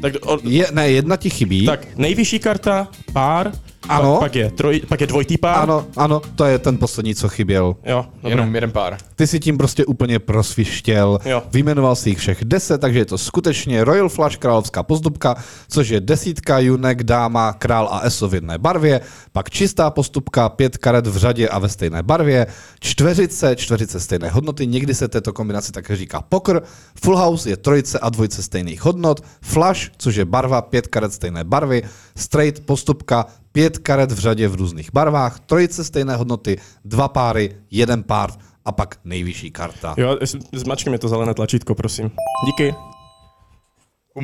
[0.00, 1.66] Tak, o, je, ne, jedna ti chybí.
[1.66, 3.52] tak nejvyšší karta, pár,
[3.88, 4.12] Ano.
[4.12, 5.62] Pak, pak, je troj, pak je dvojitý pár.
[5.62, 7.76] Ano, ano, to je ten poslední, co chyběl.
[7.84, 8.30] Jo, dobré.
[8.30, 8.96] Jenom jeden pár.
[9.14, 11.18] Ty si tím prostě úplně prosvištěl.
[11.24, 11.42] Jo.
[11.52, 15.36] Vyjmenoval si jich všech deset, takže je to skutečně Royal Flush, královská postupka,
[15.68, 19.00] což je desítka, junek, dáma, král a eso v jedné barvě,
[19.32, 22.46] pak čistá postupka, pět karet v řadě a ve stejné barvě,
[22.80, 26.62] čtveřice, čtveřice stejné hodnoty, někdy se této kombinaci také říká poker,
[27.02, 31.44] full house je trojice a dvojice stejných hodnot, flush, což je barva, pět karet stejné
[31.44, 31.82] barvy,
[32.16, 33.26] straight postupka,
[33.56, 38.30] pět karet v řadě v různých barvách, trojice stejné hodnoty, dva páry, jeden pár
[38.64, 39.94] a pak nejvyšší karta.
[39.96, 40.18] Jo,
[40.52, 42.10] zmačkej mi to zelené tlačítko, prosím.
[42.46, 42.74] Díky.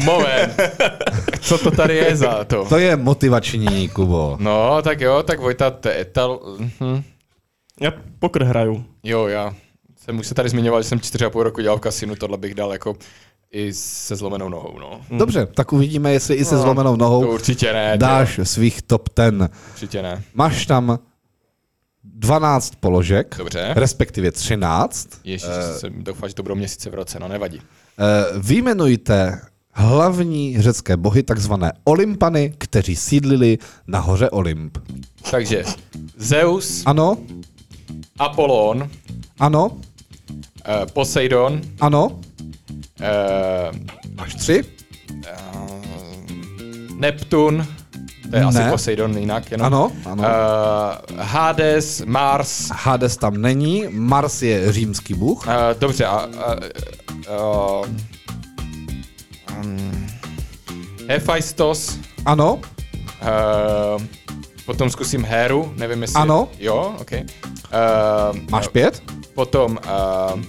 [0.04, 0.60] Moment.
[1.40, 2.64] Co to tady je za to?
[2.64, 4.36] To je motivační, Kubo.
[4.40, 6.40] No, tak jo, tak Vojta, to je etal...
[6.58, 7.02] Mhm.
[7.80, 8.84] Já pokr hraju.
[9.02, 9.54] Jo, já
[9.96, 12.38] jsem už se tady zmiňoval, že jsem čtyři a půl roku dělal v kasinu, tohle
[12.38, 12.96] bych dal jako
[13.52, 15.00] i se zlomenou nohou, no.
[15.18, 17.98] Dobře, tak uvidíme, jestli i se No, zlomenou To nohou určitě ne.
[17.98, 19.38] dáš svých top 10.
[19.38, 20.22] To určitě ne.
[20.34, 20.98] Máš tam
[22.04, 23.72] 12 položek, Dobře.
[23.76, 25.08] respektive 13.
[25.24, 25.48] Ježíš,
[25.78, 27.60] jsem doufal, že to budou měsíce v roce, no nevadí.
[27.98, 29.40] Eh, Vyjmenujte
[29.72, 34.78] hlavní řecké bohy, takzvané Olympany, kteří sídlili na hoře Olymp.
[35.30, 35.64] Takže
[36.16, 37.16] Zeus, Ano,
[38.18, 38.90] Apollon,
[39.38, 39.76] ano,
[40.64, 42.31] eh, Poseidon, ano, eh,
[44.16, 44.64] máš tři.
[45.26, 45.36] eh,
[46.94, 47.66] Neptun,
[48.30, 48.70] to je asi Ne.
[48.70, 49.66] Poseidon jinak, jenom.
[49.66, 50.24] Ano, ano.
[50.24, 55.46] Eh, Hades, Mars, Hades tam není, Mars je římský bůh.
[55.46, 56.10] Uh, dobře, a...
[56.10, 56.54] a
[57.80, 57.86] uh,
[59.64, 60.06] um,
[61.08, 64.02] Hephaistos, Ano, uh,
[64.66, 66.20] potom zkusím Héru, nevím jestli...
[66.20, 66.48] Ano.
[66.58, 67.10] Jo, ok.
[67.12, 69.02] Uh, máš pět.
[69.34, 69.78] Potom
[70.34, 70.40] uh,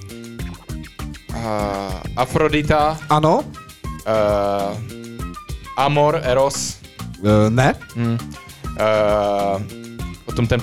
[1.34, 3.40] uh, Afrodita, Ano,
[4.08, 4.78] uh,
[5.78, 6.84] Amor, Eros,
[7.24, 8.18] Eh, ne, hm,
[8.80, 9.62] uh,
[10.26, 10.60] potom ten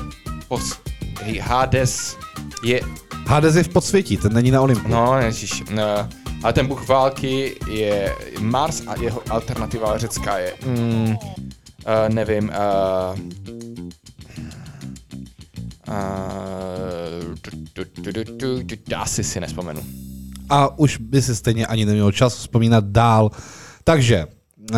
[0.49, 0.77] pos,
[1.23, 2.17] hej, Hades
[2.65, 2.81] je...
[3.27, 4.89] Hades je v podsvětí, ten není na Olympu.
[4.89, 5.63] No, ježiš.
[5.73, 5.79] Uh,
[6.43, 10.55] Ale ten bůh války je Mars a jeho alternativa řecká je...
[10.67, 11.17] Mm, uh,
[12.09, 12.49] nevím.
[12.49, 13.19] Uh,
[15.89, 19.81] uh, tu, tu, tu, tu, tu, tu, asi si nespomenu.
[20.51, 23.31] A už by si stejně ani neměl čas vzpomínat dál.
[23.85, 24.27] Takže
[24.75, 24.77] eh,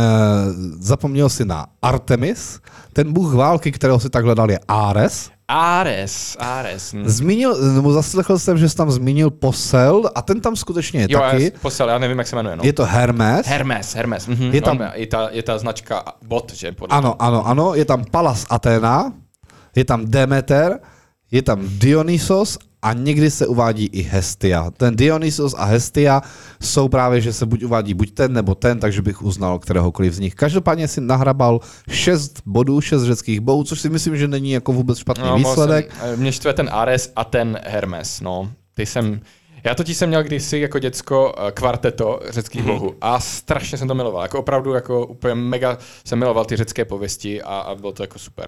[0.81, 2.61] zapomněl si na Artemis,
[2.93, 5.31] ten bůh války, kterého si tak hledal, je Ares.
[5.49, 6.93] Ares, Ares.
[6.95, 7.03] Hm.
[7.09, 11.19] Zmínil, nebo zaslechl jsem, že jsi tam zmínil posel a ten tam skutečně je Jo,
[11.21, 11.45] taky.
[11.45, 12.57] já posel, já nevím, jak se jmenuje.
[12.57, 12.63] No.
[12.65, 13.47] Je to Hermes.
[13.47, 14.27] Hermes, Hermes.
[14.27, 14.43] Mhm.
[14.55, 16.73] Je tam- No, je, ta, je ta značka bot, že?
[16.73, 17.75] Podle Ano, ano, ano.
[17.75, 19.13] Je tam Palas Athena,
[19.77, 20.79] je tam Demeter,
[21.31, 24.71] je tam Dionysos a někdy se uvádí i Hestia.
[24.71, 26.23] Ten Dionysos a Hestia
[26.63, 30.19] jsou právě, že se buď uvádí buď ten nebo ten, takže bych uznal kteréhokoliv z
[30.19, 30.35] nich.
[30.35, 31.61] Každopádně si nahrabal
[31.91, 35.93] 6 bodů, 6 řeckých bodů, což si myslím, že není jako vůbec špatný No, výsledek.
[36.01, 38.51] Jsem, eh, mě štve ten Ares a ten Hermes, no.
[38.75, 39.21] Ty jsem,
[39.65, 42.71] já totiž jsem měl kdysi jako děcko eh, kvarteto řeckých Mhm.
[42.71, 44.23] bohů a strašně jsem to miloval.
[44.23, 48.19] Jako opravdu jako úplně mega jsem miloval ty řecké pověsti a, a bylo to jako
[48.19, 48.47] super.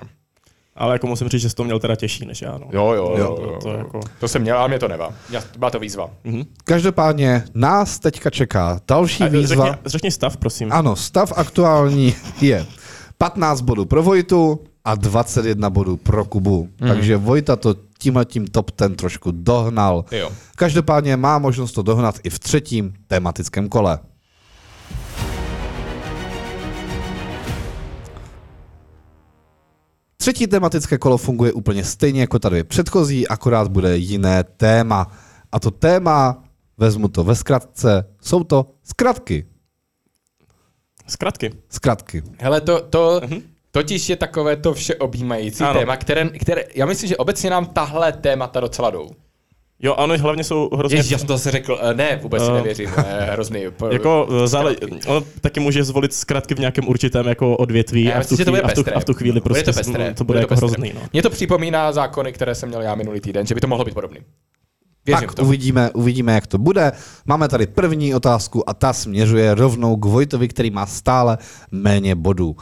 [0.77, 2.59] Ale jako musím říct, že jsi to měl teda těžší než já.
[2.59, 2.67] No.
[2.73, 3.17] Jo, jo, jo.
[3.19, 3.79] Jo, jo, to jo.
[3.79, 5.11] jako- to jsem měl, ale mě to nevá.
[5.31, 6.11] Já, byla to výzva.
[6.65, 9.65] Každopádně nás teďka čeká další A výzva.
[9.67, 10.73] Řekni, řekni stav, prosím.
[10.73, 12.67] Ano, stav aktuální je
[13.19, 16.69] 15 bodů pro Vojtu a 21 bodů pro Kubu.
[16.81, 16.89] Mhm.
[16.91, 20.05] Takže Vojta to tímhle tím top ten trošku dohnal.
[20.13, 20.31] Jo.
[20.57, 23.99] Každopádně má možnost to dohnat i v třetím tematickém kole.
[30.25, 35.13] Třetí tematické kolo funguje úplně stejně jako ta dvě předchozí, akorát bude jiné téma.
[35.53, 36.45] A to téma,
[36.79, 39.47] vezmu to ve zkratce, jsou to zkratky.
[41.07, 41.53] Zkratky.
[41.69, 42.23] Zkratky.
[42.39, 43.21] Hele, to, to
[43.71, 45.81] totiž je takové to všeobjímající Ano.
[45.81, 49.11] téma, které, které, já myslím, že obecně nám tahle témata docela jdou.
[49.81, 50.99] Jo, ano, hlavně jsou hrozně...
[50.99, 52.55] Ježiš, já jsem to zase řekl, eh, ne, vůbec si Eh.
[52.55, 53.63] nevěřím, eh, hrozný.
[53.91, 55.07] Jako zále, zkratky.
[55.09, 58.43] on taky může zvolit zkratky v nějakém určitém jako odvětví Já a v, tu to
[58.45, 60.15] chvíli, bude a, v tu, a v tu chvíli prostě bude to pestré.
[60.15, 60.69] to bude, jako pestré.
[60.69, 60.93] hrozný.
[60.95, 61.01] No.
[61.13, 63.95] Mně to připomíná zákony, které jsem měl já minulý týden, že by to mohlo být
[63.95, 64.19] podobný.
[65.07, 65.43] Věřím Tak to.
[65.43, 66.93] uvidíme, uvidíme, jak to bude.
[67.27, 71.39] Máme tady první otázku a ta směřuje rovnou k Vojtovi, který má stále
[71.71, 72.57] méně bodů.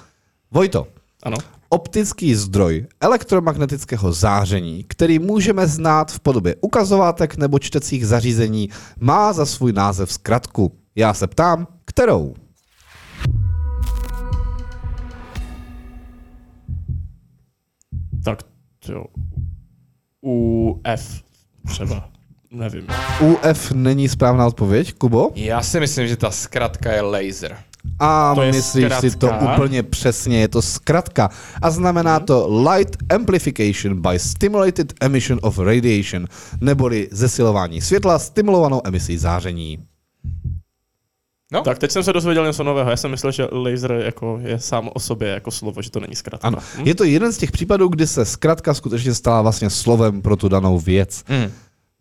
[0.50, 0.86] Vojto,
[1.22, 1.36] Ano.
[1.72, 8.68] Optický zdroj elektromagnetického záření, který můžeme znát v podobě ukazovátek nebo čtecích zařízení,
[9.00, 10.72] má za svůj název zkratku.
[10.96, 12.34] Já se ptám, kterou?
[18.24, 18.42] Tak
[18.88, 19.04] jo.
[20.20, 21.22] UF
[21.66, 22.08] třeba.
[22.50, 22.86] Nevím.
[23.20, 25.30] UF není správná odpověď, Kubo?
[25.34, 27.56] Já si myslím, že ta zkratka je laser.
[27.98, 29.54] A To myslíš si to zkratka?
[29.54, 31.30] úplně přesně, je to zkratka.
[31.62, 36.26] A znamená to Light Amplification by Stimulated Emission of Radiation,
[36.60, 39.78] neboli zesilování světla stimulovanou emisí záření.
[41.52, 42.90] No, Tak teď jsem se dozvěděl něco nového.
[42.90, 46.14] Já jsem myslel, že laser jako je sám o sobě jako slovo, že to není
[46.16, 46.48] zkratka.
[46.48, 46.82] Ano, Hm?
[46.86, 50.48] je to jeden z těch případů, kdy se zkratka skutečně stala vlastně slovem pro tu
[50.48, 51.24] danou věc.
[51.28, 51.52] Mm.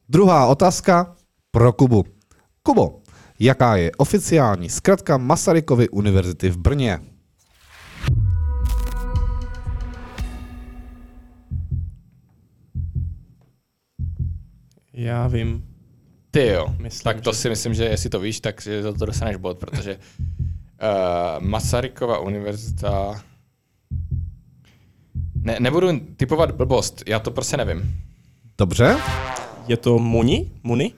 [0.09, 1.15] Druhá otázka
[1.51, 2.05] pro Kubu.
[2.63, 2.99] Kubo,
[3.45, 6.99] jaká je oficiální zkratka Masarykovy univerzity v Brně?
[14.93, 15.65] Já vím.
[16.31, 16.75] Ty jo.
[16.79, 19.35] Myslím, tak to že- si myslím, že jestli to víš, tak si za to dostaneš
[19.35, 19.97] bod, protože
[20.29, 23.21] uh, Masarykova univerzita...
[25.35, 25.87] Ne, nebudu
[26.17, 27.95] typovat blbost, já to prostě nevím.
[28.57, 28.97] Dobře,
[29.67, 30.51] Je to Muni?
[30.63, 30.93] Muni?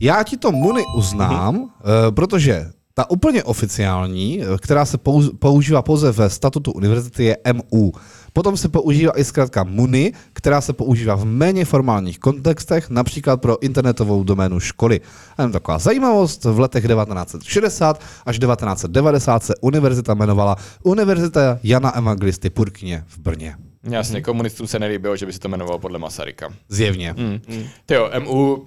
[0.00, 1.70] Já ti to Muni uznám, uh
[2.10, 4.98] protože ta úplně oficiální, eh, která se
[5.38, 7.92] používá pouze ve statutu univerzity, je MU.
[8.32, 13.62] Potom se používá i zkrátka MUNI, která se používá v méně formálních kontextech, například pro
[13.62, 15.00] internetovou doménu školy.
[15.36, 22.50] A jen taková zajímavost, v letech 1960 až 1990 se univerzita jmenovala Univerzita Jana Evangelisty
[22.50, 23.56] Purkyně v Brně.
[23.82, 26.48] Jasně, komunistům se nelíbilo, že by se to jmenovalo podle Masaryka.
[26.68, 27.14] Zjevně.
[27.18, 27.40] Mm.
[27.86, 28.66] Ty jo, MU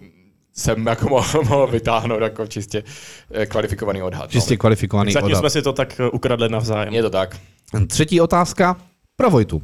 [0.53, 2.83] jsem jako mohl, mohl vytáhnout jako čistě
[3.31, 4.31] eh, kvalifikovaný odhad.
[4.31, 5.39] Čistě kvalifikovaný Zatím odhad.
[5.39, 6.89] jsme si to tak eh, ukradli navzájem.
[6.89, 6.95] No.
[6.95, 7.37] Je to tak.
[7.87, 8.77] Třetí otázka
[9.15, 9.61] pro Vojtu.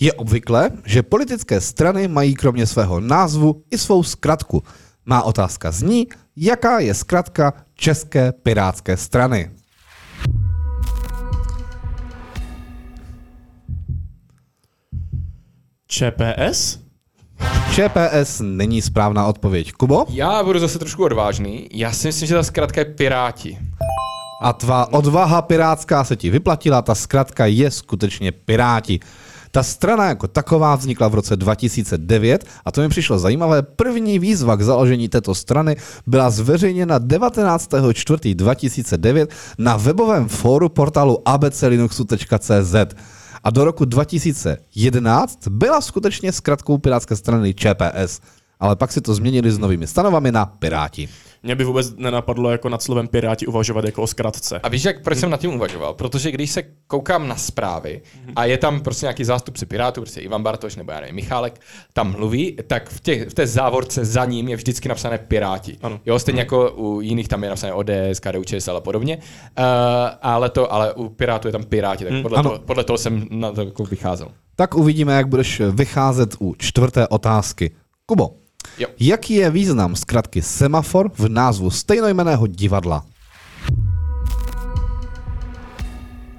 [0.00, 4.62] Je obvyklé, že politické strany mají kromě svého názvu i svou zkratku.
[5.04, 6.06] Má otázka zní,
[6.36, 9.50] jaká je zkratka České pirátské strany.
[15.88, 16.85] ČPS?
[17.72, 19.72] ČPS není správná odpověď.
[19.72, 20.04] Kubo?
[20.08, 21.68] Já budu zase trošku odvážný.
[21.72, 23.58] Já si myslím, že ta zkratka je Piráti.
[24.40, 29.00] A tvá odvaha pirátská se ti vyplatila, ta zkratka je skutečně Piráti.
[29.50, 33.62] Ta strana jako taková vznikla v roce 2009 a to mi přišlo zajímavé.
[33.62, 35.76] První výzva k založení této strany
[36.06, 39.26] byla zveřejněna 19.4.2009
[39.58, 42.74] na webovém fóru portálu abclinuxu.cz
[43.46, 48.20] a do roku 2011 byla skutečně zkratkou pirátské strany ČPS.
[48.60, 51.08] Ale pak si to změnili s novými stanovami na Piráti.
[51.46, 54.60] Mě by vůbec nenapadlo jako nad slovem Piráti uvažovat jako o zkratce.
[54.62, 55.94] A víš, jak, proč jsem nad tím uvažoval?
[55.94, 58.02] Protože když se koukám na zprávy
[58.36, 61.60] a je tam prostě nějaký zástupce Pirátů, prostě Ivan Bartoš nebo já nevím, Michálek,
[61.92, 65.78] tam mluví, tak v, těch, v té závorce za ním je vždycky napsané Piráti.
[65.82, 66.00] Ano.
[66.06, 69.16] Jo, stejně jako u jiných tam je napsané ODS, KDU, ČSL a podobně.
[69.16, 69.64] Uh,
[70.22, 72.50] ale, to, ale u Pirátů je tam Piráti, tak podle, Ano.
[72.50, 74.28] toho, podle toho jsem na to jako vycházel.
[74.56, 77.70] Tak uvidíme, jak budeš vycházet u čtvrté otázky.
[78.06, 78.30] Kubo,
[78.78, 78.88] Jo.
[79.00, 83.04] jaký je význam zkratky semafor v názvu stejnojmeného divadla?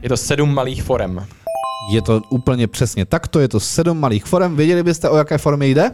[0.02, 1.28] Je to sedm malých forem.
[1.92, 4.56] Je to úplně přesně takto, je to sedm malých forem.
[4.56, 5.92] Věděli byste, o jaké formy jde?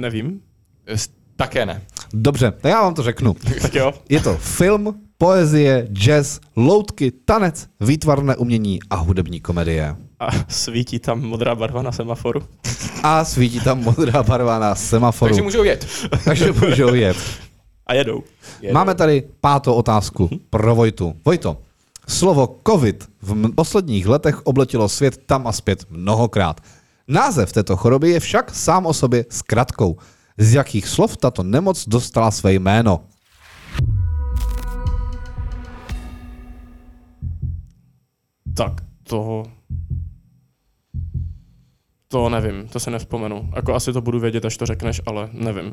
[0.00, 0.40] Nevím.
[1.36, 1.82] Také ne.
[2.12, 3.34] Dobře, tak já vám to řeknu.
[3.62, 3.92] Tak jo.
[4.08, 9.96] Je to film, poezie, jazz, loutky, tanec, výtvarné umění a hudební komedie.
[10.20, 12.42] A svítí tam modrá barva na semaforu.
[13.02, 15.28] A svítí tam modrá barva na semaforu.
[15.28, 15.86] Takže můžou jet.
[16.24, 17.16] Takže můžou jet.
[17.86, 18.22] A jedou.
[18.60, 18.74] Jedou.
[18.74, 21.16] Máme tady pátou otázku pro Vojtu.
[21.24, 21.58] Vojto,
[22.08, 26.60] slovo COVID v posledních letech obletilo svět tam a zpět mnohokrát.
[27.08, 29.96] Název této choroby je však sám o sobě zkratkou.
[30.38, 33.00] Z jakých slov tato nemoc dostala své jméno?
[38.56, 39.42] Tak to...
[42.08, 43.50] To nevím, to se nevzpomenu.
[43.56, 45.72] Jako asi to budu vědět, až to řekneš, ale nevím.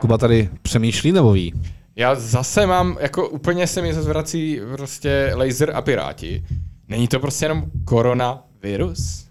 [0.00, 1.54] Kuba tady přemýšlí nebo ví?
[1.96, 6.44] Já zase mám, jako úplně se mi zase vrací prostě laser a piráti.
[6.88, 9.26] Není to prostě jenom koronavirus?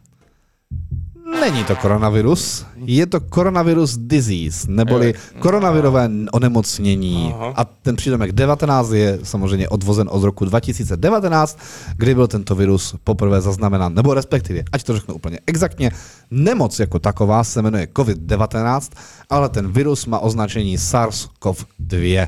[1.39, 7.33] Není to koronavirus, je to koronavirus disease, neboli koronavirové onemocnění.
[7.35, 7.53] Aha.
[7.55, 11.59] A ten přídomek 19 je samozřejmě odvozen od roku 2019,
[11.97, 15.91] kdy byl tento virus poprvé zaznamenán, nebo respektive, ať to řeknu úplně exaktně,
[16.31, 18.91] nemoc jako taková se jmenuje COVID-19,
[19.29, 22.27] ale ten virus má označení SARS-CoV-2.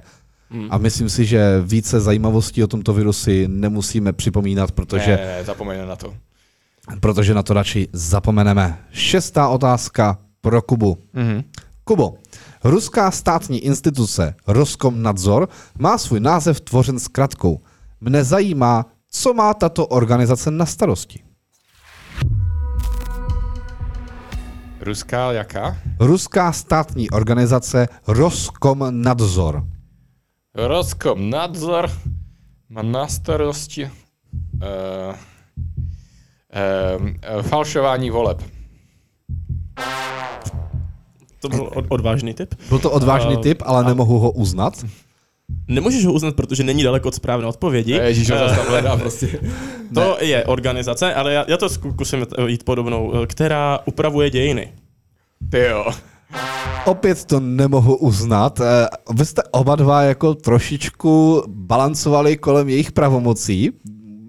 [0.70, 5.44] A myslím si, že více zajímavostí o tomto virusi nemusíme připomínat, protože Ne, ne, ne,
[5.44, 6.14] zapomeňme na to.
[7.00, 8.80] Protože na to radši zapomeneme.
[8.92, 10.98] Šestá otázka pro Kubu.
[11.14, 11.44] Mhm.
[11.84, 12.14] Kubo,
[12.64, 17.60] ruská státní instituce Roskomnadzor má svůj název tvořen zkratkou.
[18.02, 21.24] Mne zajímá, co má tato organizace na starosti.
[24.80, 25.78] Ruská jaká?
[26.00, 29.64] Ruská státní organizace Roskomnadzor.
[30.56, 31.92] Roskom nadzor
[32.70, 35.16] má na starosti uh,
[37.42, 38.44] falšování voleb.
[41.40, 42.56] To byl od, odvážný tip.
[42.70, 44.86] Byl to odvážný A- typ, ale nemohu ho uznat.
[45.68, 47.92] Nemůžeš ho uznat, protože není daleko od správné odpovědi.
[47.92, 49.40] Ježíš, ho Eh, zase tam hledá prostě.
[49.94, 54.72] To je organizace, ale já, já to zkusím jít podobnou, eh, která upravuje dějiny.
[55.52, 55.86] Ty jo.
[56.86, 58.60] Opět to nemohu uznat.
[58.62, 63.72] Eh, Vy jste oba dva jako trošičku balancovali kolem jejich pravomocí.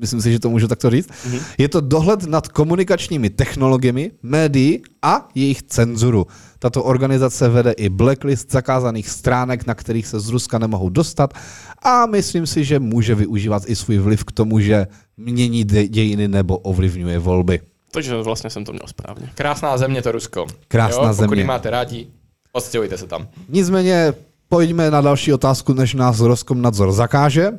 [0.05, 1.09] Myslím si, že to můžu takto říct.
[1.09, 1.41] Mm-hmm.
[1.59, 6.27] Je to dohled nad komunikačními technologiemi, médií a jejich cenzuru.
[6.59, 11.35] Tato organizace vede i blacklist zakázaných stránek, na kterých se z Ruska nemohou dostat
[11.83, 14.87] a myslím si, že může využívat i svůj vliv k tomu, že
[15.17, 17.61] mění dějiny nebo ovlivňuje volby.
[17.91, 19.31] Takže vlastně jsem to měl správně.
[19.35, 20.47] Krásná země to Rusko.
[20.69, 21.41] Krásná jo, Pokud země.
[21.41, 22.07] ji máte rádi,
[22.53, 23.29] odstěhujte se tam.
[23.49, 24.15] Nicméně
[24.49, 27.53] pojďme na další otázku, než nás Roskomnadzor zakáže.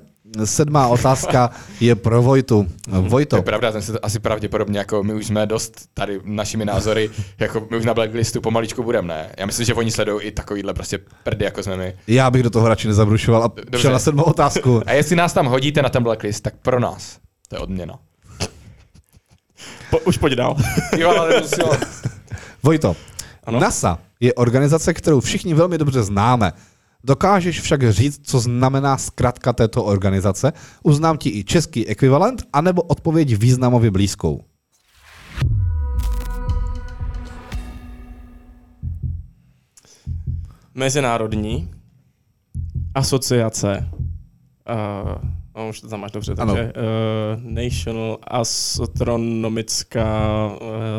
[0.43, 2.67] Sedmá otázka je pro Vojtu.
[2.91, 6.65] To Vojto, je pravda, ten se asi pravděpodobně, jako my už jsme dost tady našimi
[6.65, 7.09] názory,
[7.39, 9.29] jako my už na blacklistu pomaličku budeme, ne?
[9.37, 11.95] Já myslím, že oni sledují i takovýhle prostě prdy, jako jsme my.
[12.07, 13.79] já bych do toho radši nezabrušoval a Dobře.
[13.79, 14.81] šel na sedmou otázku.
[14.85, 17.17] A jestli nás tam hodíte na ten blacklist, tak pro nás.
[17.49, 17.99] To je odměna.
[19.89, 20.55] Po, už pojď dál.
[20.97, 21.63] Jo, ale musím.
[22.63, 22.95] Vojto,
[23.43, 23.59] Ano?
[23.59, 26.51] NASA je organizace, kterou všichni velmi dobře známe.
[27.05, 30.53] Dokážeš však říct, co znamená zkratka této organizace?
[30.83, 34.41] Uznám ti i český ekvivalent, anebo odpověď významově blízkou.
[40.73, 41.71] Mezinárodní
[42.95, 43.95] asociace uh,
[45.57, 46.53] no, už to tam máš dobře, Ano.
[46.53, 46.81] takže uh,
[47.43, 50.57] National Astronomická uh,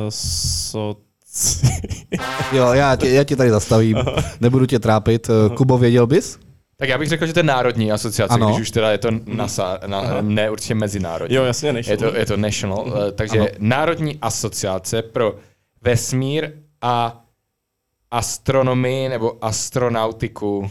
[0.09, 1.06] soci...
[2.53, 3.99] Jo, já tě, já tě tady zastavím,
[4.41, 5.31] nebudu tě trápit.
[5.57, 6.39] Kubo, věděl bys?
[6.79, 8.47] Tak já bych řekl, že to je národní asociace, Ano.
[8.47, 11.37] když už teda je to NASA, na, ne určitě mezinárodní.
[11.37, 11.87] Jo, jasně, než.
[11.87, 13.13] Je to, je to national, mm-hmm.
[13.13, 13.49] takže Ano.
[13.59, 15.35] Národní asociace pro
[15.83, 16.51] vesmír
[16.83, 17.23] a
[18.11, 20.71] astronomii nebo astronautiku.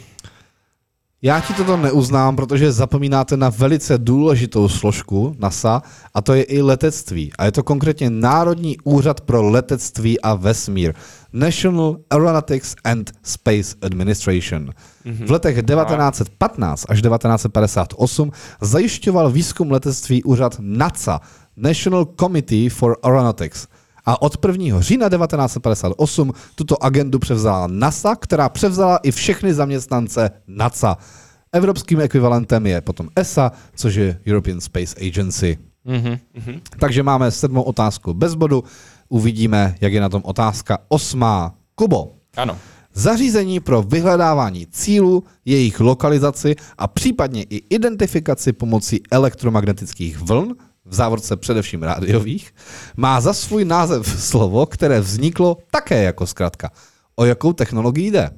[1.22, 5.82] Já ti toto neuznám, protože zapomínáte na velice důležitou složku NASA
[6.14, 7.32] a to je i letectví.
[7.38, 10.94] A je to konkrétně Národní úřad pro letectví a vesmír.
[11.34, 14.70] National Aeronautics and Space Administration.
[15.06, 21.22] V letech 1915 až 1958 zajišťoval výzkum letectví úřad NACA,
[21.58, 23.68] National Committee for Aeronautics.
[24.06, 24.82] A od 1.
[24.82, 30.98] října 1958 tuto agendu převzala NASA, která převzala i všechny zaměstnance NASA.
[31.52, 35.58] Evropským ekvivalentem je potom ESA, což je European Space Agency.
[35.88, 36.62] Mm-hmm.
[36.80, 38.64] Takže máme sedmou otázku bez bodu.
[39.10, 41.56] Uvidíme, jak je na tom otázka osmá.
[41.76, 42.58] Kubo, Ano.
[42.94, 50.56] Zařízení pro vyhledávání cílů, jejich lokalizaci a případně i identifikaci pomocí elektromagnetických vln,
[50.86, 52.54] v závorce především rádiových,
[52.98, 56.70] má za svůj název slovo, které vzniklo také jako zkratka.
[57.16, 58.30] O jakou technologii jde?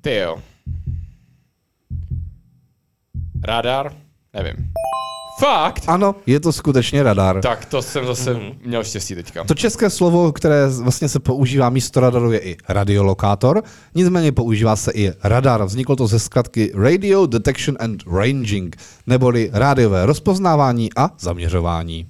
[0.00, 0.42] Ty jo.
[3.44, 3.92] Radar?
[4.34, 4.72] Nevím.
[5.38, 5.84] Fakt?
[5.86, 7.40] Ano, je to skutečně radar.
[7.40, 9.44] Tak to jsem zase měl štěstí teďka.
[9.44, 13.62] To české slovo, které vlastně se používá místo radaru, je i radiolokátor,
[13.94, 15.64] nicméně používá se i radar.
[15.64, 18.76] Vzniklo to ze zkratky Radio Detection and Ranging,
[19.06, 22.06] neboli rádiové rozpoznávání a zaměřování.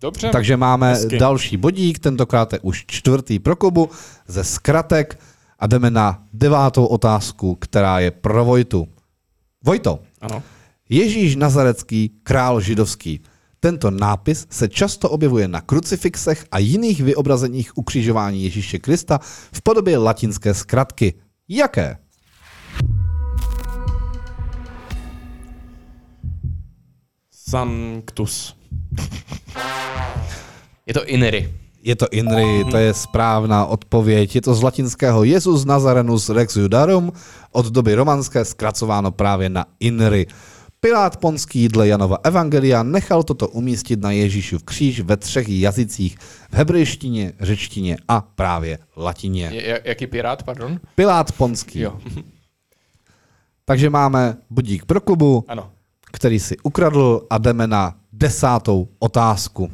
[0.00, 0.28] Dobře.
[0.32, 1.18] Takže máme Hezky.
[1.18, 3.90] další bodík, tentokrát je už čtvrtý pro Kubu
[4.26, 5.18] ze zkratek
[5.58, 8.88] a jdeme na devátou otázku, která je pro Vojtu.
[9.64, 10.42] Vojto, Ano.
[10.92, 13.20] Ježíš Nazarecký, král židovský.
[13.60, 19.20] Tento nápis se často objevuje na krucifixech a jiných vyobrazeních ukřižování Ježíše Krista
[19.52, 21.14] v podobě latinské zkratky.
[21.48, 21.96] Jaké?
[27.30, 28.56] Sanctus.
[30.86, 31.54] Je to Inry.
[31.82, 34.34] Je to INRI, to je správná odpověď.
[34.34, 37.12] Je to z latinského Jesus Nazarenus Rex Judarum,
[37.52, 40.26] od doby romanské zkracováno právě na INRI.
[40.84, 46.18] Pilát Ponský dle Janova Evangelia nechal toto umístit na Ježíšův kříž ve třech jazycích,
[46.50, 49.50] v hebrejštině, řečtině a právě latině.
[49.52, 50.80] Je, jaký pirát, pardon?
[50.94, 51.80] Pilát Ponský.
[51.80, 52.00] Jo.
[53.64, 55.70] Takže máme budík pro Kubu, Ano.
[56.12, 59.70] který si ukradl a jdeme na desátou otázku.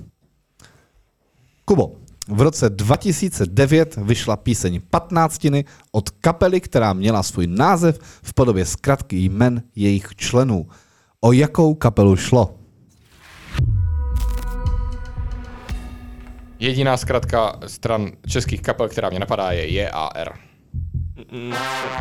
[1.65, 1.93] Kubo,
[2.29, 9.17] v roce 2009 vyšla píseň Patnáctiny od kapely, která měla svůj název v podobě zkratky
[9.17, 10.67] jmen jejich členů.
[11.21, 12.55] O jakou kapelu šlo?
[16.59, 20.33] Jediná zkratka stran českých kapel, která mě napadá, je JAR.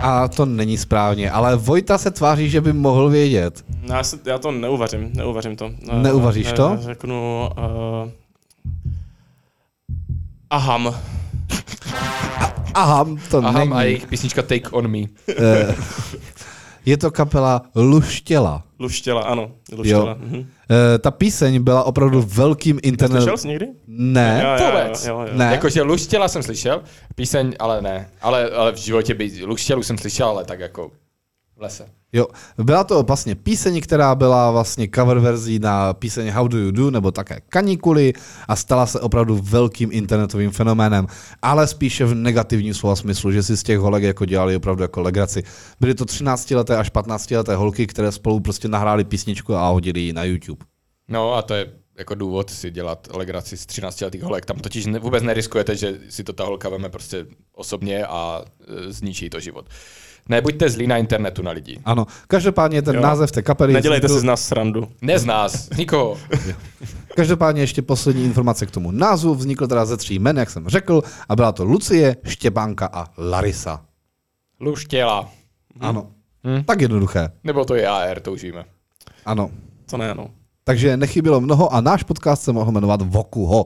[0.01, 3.65] A to není správně, ale Vojta se tváří, že by mohl vědět.
[3.89, 5.71] No, Já, se, já to neuvařím, neuvařím to.
[5.89, 6.77] Eh, Neuvaříš to?
[6.79, 7.49] eh, Řeknu...
[7.57, 8.09] Uh,
[10.49, 10.95] aham.
[12.73, 13.71] Aha, to Aha, není.
[13.73, 14.99] a jejich písnička Take On Me.
[16.87, 18.63] Je to kapela Luštěla.
[18.79, 19.51] Luštěla, ano.
[19.77, 20.09] Luštěla.
[20.09, 20.15] Jo.
[20.19, 20.45] Mhm.
[20.95, 23.21] Eh, Ta píseň byla opravdu velkým internetem.
[23.21, 23.67] Slyšel jsi někdy?
[23.87, 25.05] Ne, Jo, jo, jo, vůbec.
[25.05, 25.27] Jo, jo.
[25.37, 25.45] Ne.
[25.51, 26.81] Jakože Luštěla jsem slyšel,
[27.15, 28.09] píseň, ale ne.
[28.21, 30.91] Ale, ale v životě by Luštělu jsem slyšel, ale tak jako
[31.57, 31.85] v lese.
[32.13, 32.27] Jo,
[32.57, 36.91] byla to vlastně píseň, která byla vlastně cover verzí na píseň How Do You Do,
[36.91, 38.13] nebo také Kanikuly
[38.47, 41.07] a stala se opravdu velkým internetovým fenoménem,
[41.41, 45.01] ale spíše v negativním slova smyslu, že si z těch holek jako dělali opravdu jako
[45.01, 45.43] legraci.
[45.79, 50.23] Byly to 13-leté až 15-leté holky, které spolu prostě nahrály písničku a hodili ji na
[50.23, 50.65] YouTube.
[51.07, 54.45] No a to je jako důvod si dělat legraci z 13 letých holek.
[54.45, 59.29] Tam totiž vůbec neriskujete, že si to ta holka veme prostě osobně a e, zničí
[59.29, 59.65] to život.
[60.29, 61.79] Nebuďte zlí na internetu na lidi.
[61.85, 63.01] Ano, každopádně ten Jo.
[63.01, 63.73] název té kapely...
[63.73, 64.87] Nedělejte vznikl- si z nás srandu.
[65.01, 66.17] Ne z nás, z nikoho.
[67.15, 69.35] Každopádně ještě poslední informace k tomu názvu.
[69.35, 73.81] Vznikl teda ze tří jmen, jak jsem řekl, a byla to Lucie, Štěpánka a Larisa.
[74.59, 75.29] Luštěla.
[75.79, 76.07] Ano.
[76.47, 76.63] Hm.
[76.63, 77.29] Tak jednoduché.
[77.43, 78.65] Nebo to je AR, to už víme.
[79.25, 79.49] Ano.
[79.89, 80.27] To ne, no.
[80.63, 83.65] Takže nechybělo mnoho a náš podcast se mohl jmenovat Vokuho.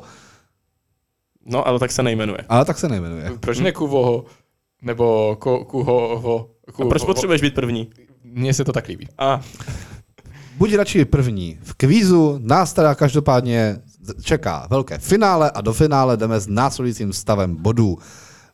[1.46, 2.38] No, ale tak se nejmenuje.
[2.50, 3.32] Ale tak se nejmenuje.
[3.40, 4.26] Proč ne Kuvoho?
[4.82, 6.50] Nebo ko, Kuhoho?
[6.68, 7.90] A Ku, proč potřebuješ být první?
[8.24, 9.08] Mně se to tak líbí.
[9.18, 9.42] A,
[10.58, 11.58] Buď radši první.
[11.64, 13.78] V kvízu nás teda každopádně
[14.24, 17.98] čeká velké finále a do finále jdeme s následujícím stavem bodů.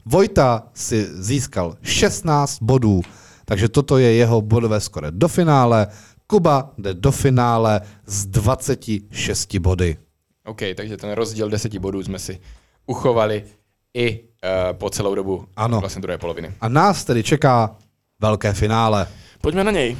[0.05, 3.01] Vojta si získal 16 bodů,
[3.45, 5.87] takže toto je jeho bodové skore do finále.
[6.27, 9.97] Kuba jde do finále s 26 body.
[10.45, 12.39] OK, takže ten rozdíl deseti bodů jsme si
[12.85, 13.43] uchovali
[13.93, 14.23] i
[14.73, 15.79] po celou dobu Ano.
[15.79, 16.51] vlastně druhé poloviny.
[16.61, 17.75] A nás tedy čeká
[18.21, 19.07] velké finále.
[19.41, 19.97] Pojďme na něj.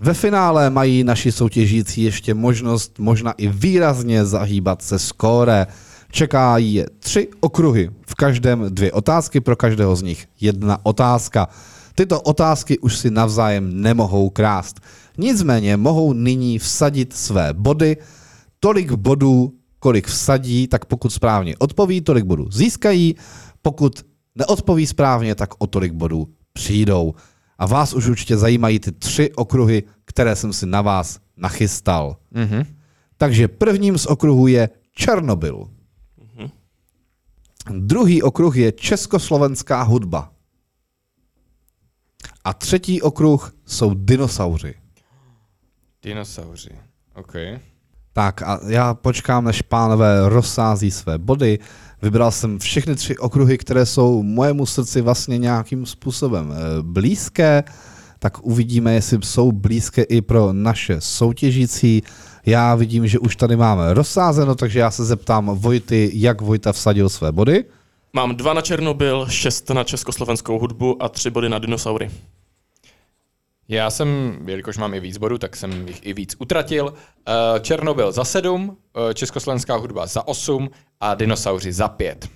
[0.00, 5.66] Ve finále mají naši soutěžící ještě možnost možná i výrazně zahýbat se skóre.
[6.10, 11.48] Čekají je tři okruhy, v každém dvě otázky, pro každého z nich jedna otázka.
[11.94, 14.80] Tyto otázky už si navzájem nemohou krást.
[15.18, 17.96] Nicméně mohou nyní vsadit své body,
[18.60, 23.14] tolik bodů, kolik vsadí, tak pokud správně odpoví, tolik bodů získají,
[23.62, 27.14] pokud neodpoví správně, tak o tolik bodů přijdou.
[27.58, 32.16] A vás už určitě zajímají ty tři okruhy, které jsem si na vás nachystal.
[32.30, 32.64] Mhm.
[33.16, 35.68] Takže prvním z okruhů je Černobyl.
[37.70, 40.32] Druhý okruh je československá hudba.
[42.44, 44.74] A třetí okruh jsou dinosauři.
[46.02, 46.70] Dinosauři.
[47.14, 47.34] OK.
[48.18, 51.58] Tak a já počkám, než pánové rozsází své body.
[52.02, 57.64] Vybral jsem všechny tři okruhy, které jsou mojemu srdci vlastně nějakým způsobem eh, blízké.
[58.18, 62.02] Tak uvidíme, jestli jsou blízké i pro naše soutěžící.
[62.46, 67.08] Já vidím, že už tady máme rozsázeno, takže já se zeptám Vojty, jak Vojta vsadil
[67.08, 67.64] své body.
[68.12, 72.10] Mám dva na Černobyl, šest na československou hudbu a tři body na dinosaury.
[73.68, 76.94] Já jsem, jelikož mám i víc bodů, tak jsem jich i víc utratil.
[77.28, 78.76] Eh, Černobyl za 7,
[79.14, 82.28] československá hudba za 8 a dinosauři za 5.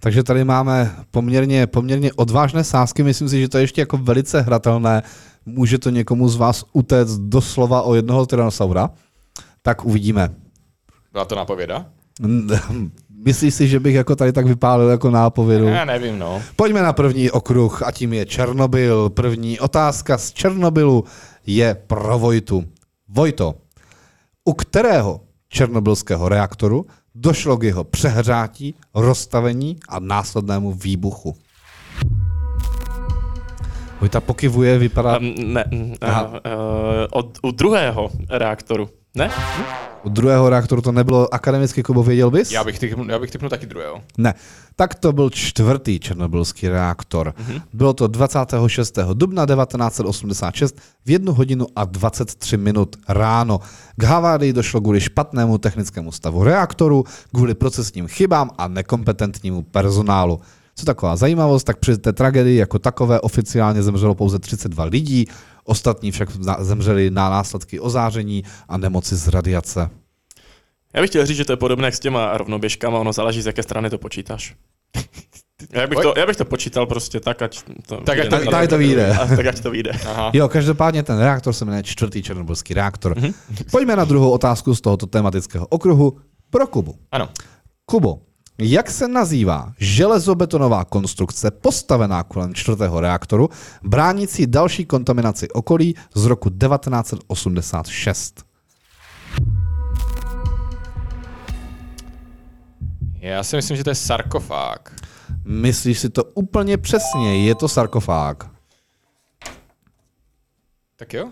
[0.00, 4.40] Takže tady máme poměrně, poměrně odvážné sázky, myslím si, že to je ještě jako velice
[4.40, 5.02] hratelné.
[5.46, 8.90] Může to někomu z vás utéct doslova o jednoho tyrannosaura.
[9.62, 10.34] Tak uvidíme.
[11.12, 11.86] Byla to napověda?
[13.24, 15.66] Myslíš si, že bych jako tady tak vypálil jako nápovědu?
[15.66, 16.42] Já nevím, no.
[16.56, 19.10] Pojďme na první okruh a tím je Černobyl.
[19.10, 21.04] První otázka z Černobylu
[21.46, 22.64] je pro Vojtu.
[23.08, 23.54] Vojto,
[24.44, 31.36] u kterého černobylského reaktoru došlo k jeho přehřátí, rozstavení a následnému výbuchu?
[34.00, 35.18] Vojta pokivuje, vypadá...
[35.18, 36.36] Um, ne, uh, uh,
[37.10, 38.88] od, u druhého reaktoru.
[39.14, 39.30] Ne?
[40.02, 42.52] U druhého reaktoru to nebylo akademický klubu, věděl bys?
[42.52, 44.02] Já bych, typnul, já bych typnul taky druhého.
[44.18, 44.34] Ne.
[44.76, 47.34] Tak to byl čtvrtý černobylský reaktor.
[47.72, 48.98] Bylo to 26.
[49.12, 53.60] dubna 1986 v 1 hodinu a 23 minut ráno.
[53.96, 57.04] K havárii došlo kvůli špatnému technickému stavu reaktoru,
[57.34, 60.40] kvůli procesním chybám a nekompetentnímu personálu.
[60.76, 65.26] Co taková zajímavost, tak při té tragédii jako takové oficiálně zemřelo pouze 32 lidí,
[65.64, 69.90] ostatní však zemřeli na následky ozáření a nemoci z radiace.
[70.94, 73.46] Já bych chtěl říct, že to je podobné jak s těma rovnoběžkama, ono záleží, z
[73.46, 74.54] jaké strany to počítáš.
[75.72, 78.38] Já bych, to, já bych to počítal prostě tak, ať to, Tak, ať to na-
[78.40, 78.50] vyjde.
[78.50, 79.12] Tak, tak to vyjde.
[79.20, 79.90] A, tak ať to vyjde.
[80.06, 80.30] Aha.
[80.34, 83.16] Jo, každopádně ten reaktor se jmenuje čtvrtý černobylský reaktor.
[83.70, 86.18] Pojďme na druhou otázku z tohoto tematického okruhu
[86.50, 86.94] pro Kubu.
[87.12, 87.28] Ano.
[87.86, 88.18] Kubo,
[88.58, 93.48] jak se nazývá železobetonová konstrukce postavená kolem čtvrtého reaktoru,
[93.82, 98.44] bránící další kontaminaci okolí z roku 1986?
[103.20, 104.94] Já si myslím, že to je sarkofág.
[105.44, 108.50] Myslíš si to úplně přesně, je to sarkofág.
[110.96, 111.30] Tak jo?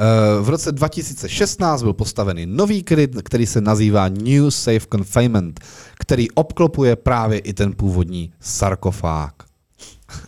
[0.00, 5.60] Eh, V roce 2016 byl postavený nový kryt, který se nazývá New Safe Confinement,
[6.08, 9.42] který obklopuje právě i ten původní sarkofág.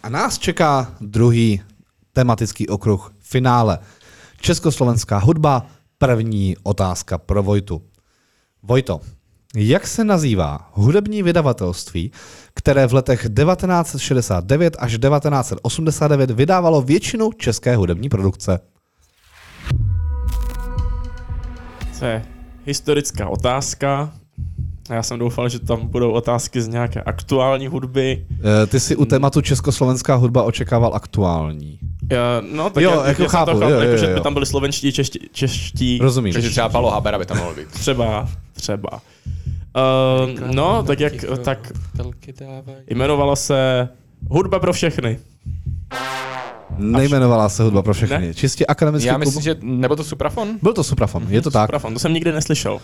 [0.03, 1.63] A nás čeká druhý
[2.13, 3.79] tematický okruh finále.
[4.41, 5.67] Československá hudba,
[5.99, 7.83] první otázka pro Vojtu.
[8.63, 9.01] Vojto,
[9.57, 12.13] jak se nazývá hudební vydavatelství,
[12.55, 18.61] které v letech 1969 až 1989 vydávalo většinu české hudební produkce?
[21.99, 22.25] To je
[22.65, 24.20] historická otázka.
[24.91, 28.27] A Já jsem doufal, že tam budou otázky z nějaké aktuální hudby.
[28.63, 31.79] Eh, Ty si u tématu československá hudba očekával aktuální.
[32.11, 34.07] Já, no, tak Jo, já, jako já jsem chápu, to chápu, jo, jo, jako, že
[34.11, 34.15] jo.
[34.15, 36.33] by tam byli slovenští, čeští, čeští Rozumím.
[36.33, 37.69] Takže třeba Palo Habera by tam mohl být.
[37.69, 38.91] třeba, třeba.
[38.93, 41.13] Uh, no, tak jak,
[41.45, 41.73] tak
[42.91, 43.89] jmenovalo se
[44.29, 45.19] Hudba pro všechny.
[46.79, 48.27] Nejmenovala se hudba pro všechny.
[48.27, 48.35] Ne?
[48.35, 49.25] Čistě akademický Já klub.
[49.25, 50.49] myslím, že nebo to Suprafon?
[50.63, 51.69] Byl to Suprafon, je to tak.
[51.69, 52.81] Suprafon, to jsem nikdy neslyšel.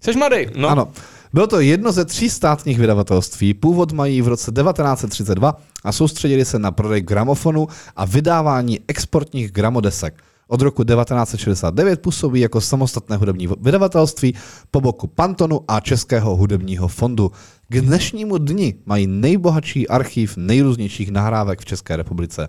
[0.00, 0.36] Jsi mladý.
[0.56, 0.88] No, Ano.
[1.32, 3.54] Bylo to jedno ze tří státních vydavatelství.
[3.54, 10.22] Původ mají v roce 1932 a soustředili se na prodej gramofonu a vydávání exportních gramodesek.
[10.48, 14.34] Od roku 1969 působí jako samostatné hudební vydavatelství
[14.70, 17.32] po boku Pantonu a Českého hudebního fondu.
[17.68, 22.48] K dnešnímu dni mají nejbohatší archiv nejrůznějších nahrávek v České republice.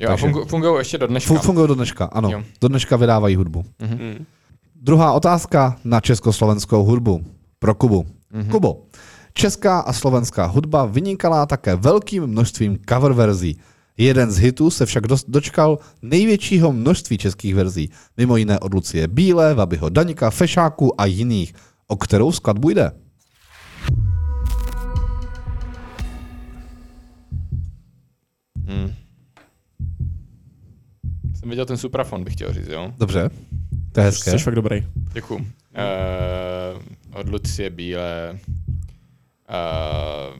[0.00, 1.34] Jo, Takže- fungu, fungují ještě do dneška.
[1.34, 2.30] Fun- Fungují do dneška, ano.
[2.30, 2.42] Jo.
[2.60, 3.64] Do dneška vydávají hudbu.
[3.80, 4.24] mm.
[4.86, 7.24] Druhá otázka na československou hudbu.
[7.58, 8.02] Pro Kubu.
[8.02, 8.50] Mm-hmm.
[8.50, 8.86] Kubo,
[9.34, 13.58] česká a slovenská hudba vynikala také velkým množstvím cover verzí.
[13.96, 19.54] Jeden z hitů se však dočkal největšího množství českých verzí, mimo jiné od Lucie Bílé,
[19.54, 21.54] Vabyho Daňka, Fešáku a jiných.
[21.86, 22.90] O kterou skladbu jde?
[28.66, 28.92] Hmm.
[31.34, 32.92] Jsem viděl ten suprafon, bych chtěl říct, jo?
[32.98, 33.30] Dobře,
[33.96, 34.30] to je hezké.
[34.30, 34.86] Jsi fakt dobrý.
[35.12, 35.40] Děkuju.
[35.40, 35.46] Uh,
[37.20, 38.38] od Lucie Bílé.
[39.48, 40.36] Uh,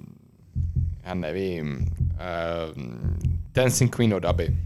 [1.05, 1.87] já nevím.
[2.01, 2.83] Uh,
[3.55, 4.57] Dancing Queen od Abby.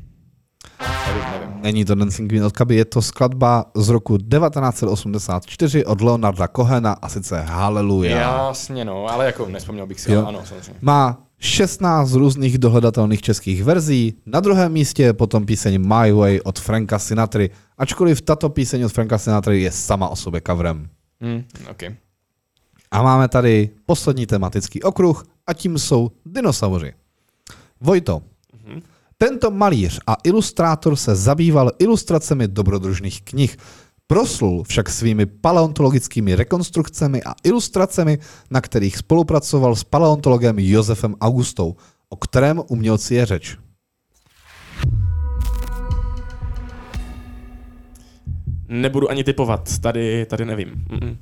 [1.06, 1.62] Nevím, nevím.
[1.62, 6.92] Není to Dancing Queen od Kaby, je to skladba z roku 1984 od Leonarda Kohena
[6.92, 8.20] a sice Hallelujah.
[8.20, 10.26] Jasně, no, ale jako nespomněl bych si, Jo.
[10.26, 10.78] ano, samozřejmě.
[10.82, 16.58] Má 16 různých dohledatelných českých verzí, na druhém místě je potom píseň My Way od
[16.58, 20.88] Franka Sinatry, ačkoliv tato píseň od Franka Sinatry je sama o sobě coverem.
[21.20, 21.82] Hmm, OK.
[22.90, 26.92] A máme tady poslední tematický okruh a tím jsou dinosauři.
[27.80, 28.22] Vojto,
[29.18, 33.56] tento malíř a ilustrátor se zabýval ilustracemi dobrodružných knih.
[34.10, 38.18] Proslul však svými paleontologickými rekonstrukcemi a ilustracemi,
[38.50, 41.76] na kterých spolupracoval s paleontologem Josefem Augustou,
[42.08, 43.56] o kterém umělci je řeč.
[48.68, 50.68] Nebudu ani typovat, tady, tady nevím.
[50.68, 51.16] Mm-mm.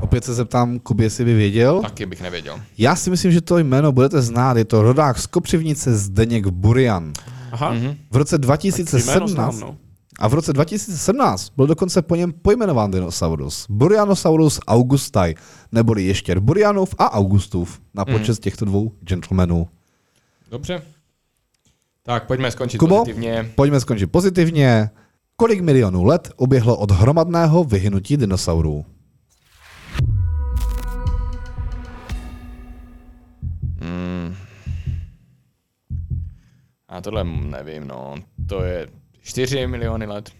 [0.00, 1.82] Opět se zeptám, Kuby, jestli by věděl.
[1.82, 2.60] Taky bych nevěděl.
[2.78, 4.56] Já si myslím, že to jméno budete znát.
[4.56, 7.12] Je to rodák z Kopřivnice Zdeněk Burian.
[7.52, 7.96] Aha, mm-hmm.
[8.10, 9.83] V roce jméno 2017 znám, no.
[10.18, 13.66] A v roce 2017 byl dokonce po něm pojmenován dinosaurus.
[13.68, 15.34] Burianosaurus augustai,
[15.72, 19.68] neboli ještěr Burianův a Augustův, na počest těchto dvou gentlemanů.
[20.50, 20.82] Dobře.
[22.02, 22.98] Tak, pojďme skončit Kubo?
[22.98, 23.52] pozitivně.
[23.54, 24.90] Pojďme skončit pozitivně.
[25.36, 28.84] Kolik milionů let uběhlo od hromadného vyhynutí dinosaurů?
[33.80, 34.34] Hmm.
[36.88, 38.14] A tohle nevím, no.
[38.48, 38.88] To je
[39.24, 40.30] 4 miliony let.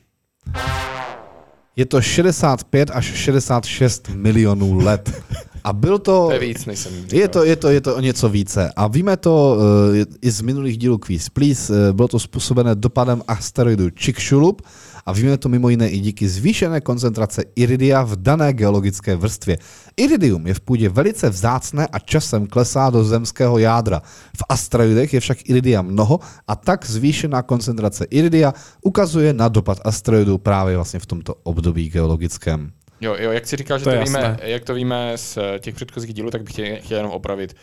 [1.76, 5.22] Je to 65 až 66 milionů let.
[5.64, 6.26] A byl to...
[6.26, 7.18] To je víc, než jsem říkal.
[7.18, 8.72] Je to, je, to, je to o něco více.
[8.76, 11.72] A víme to uh, i z minulých dílů Quiz Please.
[11.72, 14.62] Uh, bylo to způsobené dopadem asteroidu Chicxulub
[15.06, 19.58] a víme to mimo jiné i díky zvýšené koncentrace iridia v dané geologické vrstvě.
[19.96, 24.00] Iridium je v půdě velice vzácné a časem klesá do zemského jádra.
[24.36, 30.38] V asteroidech je však iridia mnoho a tak zvýšená koncentrace iridia ukazuje na dopad asteroidu
[30.38, 32.72] právě vlastně v tomto období geologickém.
[33.00, 34.38] Jo, jo, jak jsi říkal, že To to, víme, jasné.
[34.42, 37.54] jak to víme z eh, těch předchozích dílů, tak bych chtěl, chtěl jenom opravit.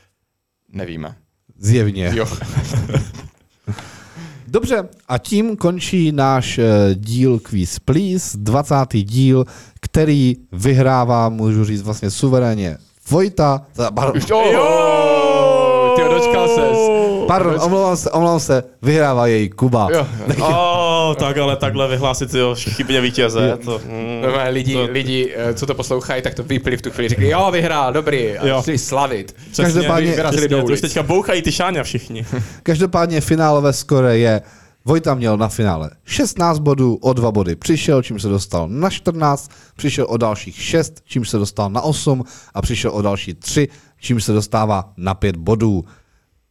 [0.74, 1.16] Nevíme.
[1.58, 2.12] Zjevně.
[2.16, 2.28] Jo.
[4.52, 6.66] Dobře, a tím končí náš eh,
[6.96, 8.76] díl Quiz Please, 20.
[8.94, 9.46] díl,
[9.82, 12.78] který vyhrává, můžu říct vlastně suverénně,
[13.10, 13.66] Vojta,
[14.52, 15.94] Jo!
[15.96, 17.01] Ty dočkal ses.
[17.28, 19.88] Pardon omlouvám se, omlouvám se, vyhrává jej Kuba.
[19.92, 20.08] Jo.
[20.42, 23.58] Oh, tak ale takhle vyhlásit jo, chybně vítěze.
[23.66, 26.92] To, mm, Normálně lidi, to- lidi, eh, co to poslouchají, tak to vypli v tu
[26.92, 27.10] chvíli.
[27.10, 28.62] Řekli, jo, vyhrál, dobrý, a Jo.
[28.64, 29.36] šli slavit.
[29.52, 30.78] Přesně, Každopádně- vyrazili do do ulic.
[30.78, 32.26] Už teďka bouchají ty šáňa všichni.
[32.64, 34.42] Každopádně finálové skore je,
[34.86, 39.52] Vojta měl na finále 16 bodů, o 2 body přišel, čím se dostal na 14,
[39.76, 42.24] přišel o dalších 6, čím se dostal na 8
[42.54, 43.68] a přišel o další 3,
[44.00, 45.84] čím se dostává na 5 bodů.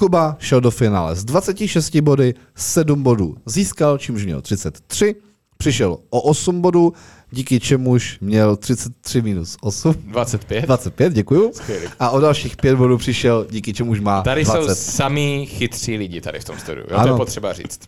[0.00, 5.14] Kuba šel do finále s 26 body, 7 bodů získal, čímž měl 33,
[5.58, 6.92] přišel o 8 bodů,
[7.30, 10.64] díky čemuž měl 33 minus 8, 25.
[10.64, 11.52] 25, děkuju.
[11.54, 11.86] Skvělý.
[11.98, 14.62] A o dalších 5 bodů přišel, díky čemuž má Tady 20.
[14.62, 16.86] jsou samý chytří lidi tady v tom studiu.
[16.90, 17.12] Jo, to Ano.
[17.12, 17.80] je potřeba říct.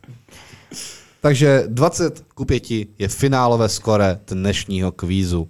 [1.21, 5.49] Takže 20 ku 5 je finálové skore dnešního kvízu.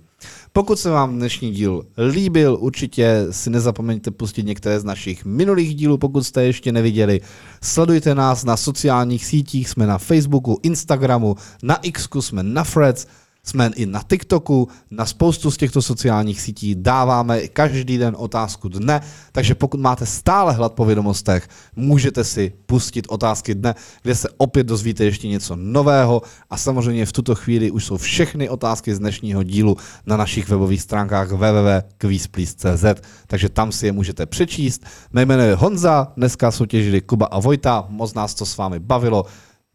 [0.55, 5.99] Pokud se vám dnešní díl líbil, určitě si nezapomeňte pustit některé z našich minulých dílů,
[5.99, 7.21] pokud jste ještě neviděli.
[7.63, 13.07] Sledujte nás na sociálních sítích, jsme na Facebooku, Instagramu, na Xku, jsme na Freds,
[13.47, 19.01] jsme i na TikToku, na spoustu z těchto sociálních sítí dáváme každý den otázku dne,
[19.33, 24.67] takže pokud máte stále hlad po vědomostech, můžete si pustit otázky dne, kde se opět
[24.67, 29.43] dozvíte ještě něco nového a samozřejmě v tuto chvíli už jsou všechny otázky z dnešního
[29.43, 32.85] dílu na našich webových stránkách www.quizplease.cz,
[33.27, 34.87] takže tam si je můžete přečíst.
[35.13, 39.25] Mé jméno je Honza, dneska soutěžili Kuba a Vojta, moc nás to s vámi bavilo.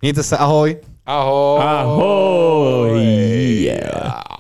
[0.02, 0.78] Mějte se, ahoj!
[1.08, 1.62] Ahoj.
[1.64, 3.00] Ahoj.
[3.00, 4.37] Yeah.